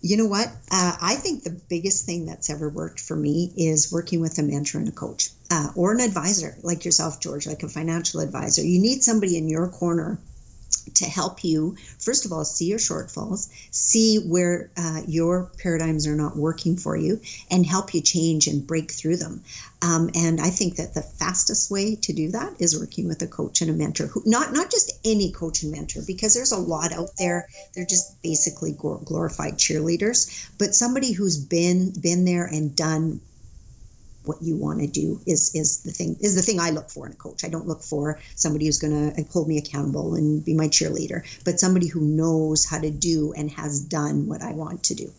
You 0.00 0.16
know 0.18 0.26
what? 0.26 0.48
Uh, 0.70 0.96
I 1.00 1.14
think 1.16 1.42
the 1.42 1.58
biggest 1.68 2.04
thing 2.06 2.26
that's 2.26 2.50
ever 2.50 2.68
worked 2.68 3.00
for 3.00 3.16
me 3.16 3.52
is 3.56 3.90
working 3.90 4.20
with 4.20 4.38
a 4.38 4.42
mentor 4.42 4.78
and 4.78 4.88
a 4.88 4.92
coach 4.92 5.30
uh, 5.50 5.70
or 5.74 5.92
an 5.92 6.00
advisor 6.00 6.56
like 6.62 6.84
yourself, 6.84 7.20
George, 7.20 7.46
like 7.46 7.62
a 7.62 7.68
financial 7.68 8.20
advisor. 8.20 8.62
You 8.62 8.80
need 8.80 9.02
somebody 9.02 9.36
in 9.36 9.48
your 9.48 9.68
corner 9.68 10.18
to 10.94 11.04
help 11.04 11.44
you, 11.44 11.76
first 11.98 12.24
of 12.24 12.32
all, 12.32 12.44
see 12.44 12.66
your 12.66 12.78
shortfalls, 12.78 13.48
see 13.70 14.18
where 14.18 14.70
uh, 14.76 15.02
your 15.06 15.50
paradigms 15.58 16.06
are 16.06 16.14
not 16.14 16.36
working 16.36 16.76
for 16.76 16.96
you, 16.96 17.20
and 17.50 17.66
help 17.66 17.92
you 17.94 18.00
change 18.00 18.46
and 18.46 18.66
break 18.66 18.92
through 18.92 19.16
them. 19.16 19.42
Um, 19.82 20.10
and 20.14 20.40
I 20.40 20.50
think 20.50 20.76
that 20.76 20.94
the 20.94 21.02
fastest 21.02 21.70
way 21.70 21.96
to 21.96 22.12
do 22.12 22.30
that 22.30 22.60
is 22.60 22.78
working 22.78 23.08
with 23.08 23.20
a 23.22 23.26
coach 23.26 23.60
and 23.60 23.70
a 23.70 23.74
mentor, 23.74 24.06
who 24.06 24.22
not 24.24 24.52
not 24.52 24.70
just 24.70 24.92
any 25.04 25.32
coach 25.32 25.62
and 25.62 25.72
mentor, 25.72 26.02
because 26.06 26.34
there's 26.34 26.52
a 26.52 26.58
lot 26.58 26.92
out 26.92 27.10
there. 27.18 27.48
They're 27.74 27.84
just 27.84 28.22
basically 28.22 28.72
glorified 28.72 29.54
cheerleaders, 29.54 30.48
but 30.58 30.74
somebody 30.74 31.12
who's 31.12 31.36
been 31.36 31.92
been 32.00 32.24
there 32.24 32.46
and 32.46 32.74
done 32.74 33.20
what 34.26 34.42
you 34.42 34.56
want 34.56 34.80
to 34.80 34.86
do 34.86 35.20
is 35.26 35.54
is 35.54 35.82
the 35.82 35.92
thing 35.92 36.16
is 36.20 36.34
the 36.34 36.42
thing 36.42 36.60
I 36.60 36.70
look 36.70 36.90
for 36.90 37.06
in 37.06 37.12
a 37.12 37.16
coach. 37.16 37.44
I 37.44 37.48
don't 37.48 37.66
look 37.66 37.82
for 37.82 38.20
somebody 38.34 38.66
who's 38.66 38.78
going 38.78 39.14
to 39.14 39.22
hold 39.30 39.48
me 39.48 39.58
accountable 39.58 40.14
and 40.14 40.44
be 40.44 40.54
my 40.54 40.68
cheerleader, 40.68 41.22
but 41.44 41.60
somebody 41.60 41.86
who 41.86 42.00
knows 42.00 42.64
how 42.64 42.78
to 42.78 42.90
do 42.90 43.32
and 43.36 43.50
has 43.52 43.80
done 43.80 44.26
what 44.26 44.42
I 44.42 44.52
want 44.52 44.84
to 44.84 44.94
do. 44.94 45.10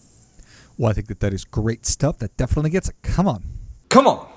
Well, 0.77 0.91
I 0.91 0.93
think 0.93 1.07
that 1.07 1.19
that 1.21 1.33
is 1.33 1.43
great 1.43 1.85
stuff. 1.85 2.19
That 2.19 2.35
definitely 2.37 2.71
gets 2.71 2.89
it. 2.89 2.95
Come 3.01 3.27
on, 3.27 3.43
come 3.89 4.07
on. 4.07 4.27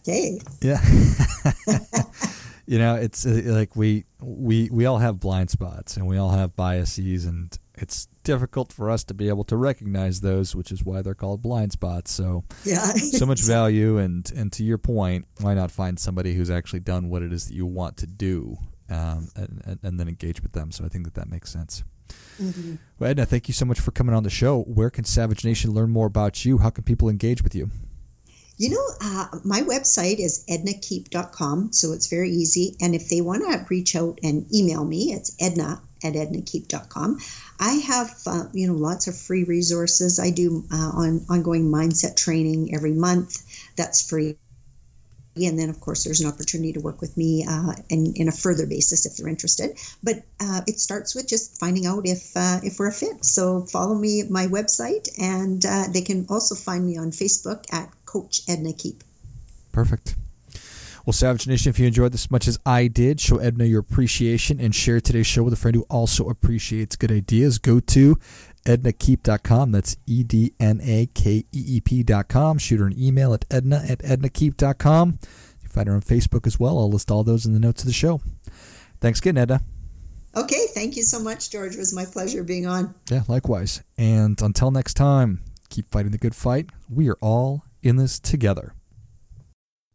Okay. 0.00 0.40
Yeah. 0.60 0.80
you 2.66 2.78
know, 2.78 2.94
it's 2.96 3.26
uh, 3.26 3.42
like 3.46 3.74
we 3.76 4.04
we 4.20 4.68
we 4.70 4.86
all 4.86 4.98
have 4.98 5.20
blind 5.20 5.50
spots 5.50 5.96
and 5.96 6.06
we 6.06 6.18
all 6.18 6.30
have 6.30 6.54
biases 6.54 7.24
and 7.24 7.56
it's 7.74 8.08
difficult 8.22 8.72
for 8.72 8.90
us 8.90 9.04
to 9.04 9.14
be 9.14 9.28
able 9.28 9.44
to 9.44 9.56
recognize 9.56 10.20
those, 10.20 10.54
which 10.54 10.70
is 10.70 10.84
why 10.84 11.02
they're 11.02 11.14
called 11.14 11.42
blind 11.42 11.72
spots. 11.72 12.12
So, 12.12 12.44
yeah, 12.64 12.92
so 12.92 13.26
much 13.26 13.42
value, 13.42 13.98
and 13.98 14.30
and 14.36 14.52
to 14.52 14.64
your 14.64 14.78
point, 14.78 15.26
why 15.40 15.54
not 15.54 15.70
find 15.70 15.98
somebody 15.98 16.34
who's 16.34 16.50
actually 16.50 16.80
done 16.80 17.08
what 17.08 17.22
it 17.22 17.32
is 17.32 17.46
that 17.46 17.54
you 17.54 17.66
want 17.66 17.96
to 17.98 18.06
do, 18.06 18.56
um, 18.88 19.28
and, 19.36 19.78
and 19.82 20.00
then 20.00 20.08
engage 20.08 20.42
with 20.42 20.52
them. 20.52 20.70
So 20.70 20.84
I 20.84 20.88
think 20.88 21.04
that 21.04 21.14
that 21.14 21.28
makes 21.28 21.50
sense. 21.50 21.84
Mm-hmm. 22.40 22.76
Well, 22.98 23.10
Edna, 23.10 23.26
thank 23.26 23.48
you 23.48 23.54
so 23.54 23.64
much 23.64 23.80
for 23.80 23.90
coming 23.92 24.14
on 24.14 24.22
the 24.22 24.30
show. 24.30 24.62
Where 24.62 24.90
can 24.90 25.04
Savage 25.04 25.44
Nation 25.44 25.72
learn 25.72 25.90
more 25.90 26.06
about 26.06 26.44
you? 26.44 26.58
How 26.58 26.70
can 26.70 26.84
people 26.84 27.08
engage 27.08 27.42
with 27.42 27.54
you? 27.54 27.70
You 28.56 28.68
know, 28.70 28.86
uh, 29.00 29.38
my 29.42 29.62
website 29.62 30.18
is 30.18 30.44
ednakeep.com, 30.50 31.72
so 31.72 31.92
it's 31.92 32.08
very 32.08 32.30
easy. 32.30 32.76
And 32.80 32.94
if 32.94 33.08
they 33.08 33.22
want 33.22 33.42
to 33.42 33.66
reach 33.70 33.96
out 33.96 34.18
and 34.22 34.46
email 34.54 34.84
me, 34.84 35.14
it's 35.14 35.34
edna 35.40 35.80
at 36.04 36.12
ednakeep.com. 36.12 37.18
I 37.60 37.74
have, 37.74 38.10
uh, 38.26 38.44
you 38.54 38.66
know, 38.66 38.74
lots 38.74 39.06
of 39.06 39.16
free 39.16 39.44
resources. 39.44 40.18
I 40.18 40.30
do 40.30 40.64
uh, 40.72 40.90
on 40.94 41.26
ongoing 41.28 41.70
mindset 41.70 42.16
training 42.16 42.74
every 42.74 42.92
month. 42.92 43.36
That's 43.76 44.08
free. 44.08 44.38
And 45.36 45.58
then, 45.58 45.68
of 45.68 45.78
course, 45.78 46.02
there's 46.02 46.22
an 46.22 46.26
opportunity 46.26 46.72
to 46.72 46.80
work 46.80 47.02
with 47.02 47.16
me 47.16 47.44
uh, 47.48 47.74
in, 47.90 48.14
in 48.16 48.28
a 48.28 48.32
further 48.32 48.66
basis 48.66 49.04
if 49.04 49.16
they're 49.16 49.28
interested. 49.28 49.78
But 50.02 50.24
uh, 50.40 50.62
it 50.66 50.80
starts 50.80 51.14
with 51.14 51.28
just 51.28 51.60
finding 51.60 51.86
out 51.86 52.06
if 52.06 52.32
uh, 52.34 52.60
if 52.64 52.78
we're 52.78 52.88
a 52.88 52.92
fit. 52.92 53.24
So 53.24 53.62
follow 53.62 53.94
me 53.94 54.24
my 54.28 54.46
website, 54.46 55.08
and 55.20 55.64
uh, 55.64 55.84
they 55.92 56.02
can 56.02 56.26
also 56.30 56.54
find 56.54 56.84
me 56.84 56.96
on 56.96 57.10
Facebook 57.10 57.64
at 57.72 57.90
Coach 58.06 58.40
Edna 58.48 58.72
Keep. 58.72 59.04
Perfect. 59.70 60.16
Well, 61.06 61.12
Savage 61.12 61.46
Nation, 61.46 61.70
if 61.70 61.78
you 61.78 61.86
enjoyed 61.86 62.12
this 62.12 62.24
as 62.26 62.30
much 62.30 62.46
as 62.46 62.58
I 62.66 62.86
did, 62.86 63.20
show 63.20 63.38
Edna 63.38 63.64
your 63.64 63.80
appreciation 63.80 64.60
and 64.60 64.74
share 64.74 65.00
today's 65.00 65.26
show 65.26 65.42
with 65.42 65.54
a 65.54 65.56
friend 65.56 65.74
who 65.74 65.86
also 65.88 66.28
appreciates 66.28 66.96
good 66.96 67.10
ideas. 67.10 67.58
Go 67.58 67.80
to 67.80 68.16
ednakeep.com. 68.66 69.72
That's 69.72 69.96
E 70.06 70.22
D 70.22 70.52
N 70.60 70.80
A 70.82 71.06
K 71.06 71.30
E 71.30 71.44
E 71.52 71.80
P.com. 71.80 72.58
Shoot 72.58 72.80
her 72.80 72.86
an 72.86 72.94
email 72.98 73.32
at 73.32 73.44
edna 73.50 73.82
at 73.88 74.00
ednakeep.com. 74.00 75.18
You 75.62 75.68
find 75.68 75.88
her 75.88 75.94
on 75.94 76.02
Facebook 76.02 76.46
as 76.46 76.60
well. 76.60 76.78
I'll 76.78 76.90
list 76.90 77.10
all 77.10 77.24
those 77.24 77.46
in 77.46 77.54
the 77.54 77.60
notes 77.60 77.82
of 77.82 77.86
the 77.86 77.92
show. 77.92 78.20
Thanks 79.00 79.20
again, 79.20 79.38
Edna. 79.38 79.62
Okay. 80.36 80.66
Thank 80.74 80.96
you 80.96 81.02
so 81.02 81.18
much, 81.18 81.50
George. 81.50 81.74
It 81.74 81.78
was 81.78 81.94
my 81.94 82.04
pleasure 82.04 82.44
being 82.44 82.66
on. 82.66 82.94
Yeah, 83.10 83.22
likewise. 83.26 83.82
And 83.96 84.40
until 84.42 84.70
next 84.70 84.94
time, 84.94 85.42
keep 85.70 85.90
fighting 85.90 86.12
the 86.12 86.18
good 86.18 86.34
fight. 86.34 86.68
We 86.88 87.08
are 87.08 87.16
all 87.22 87.64
in 87.82 87.96
this 87.96 88.18
together. 88.20 88.74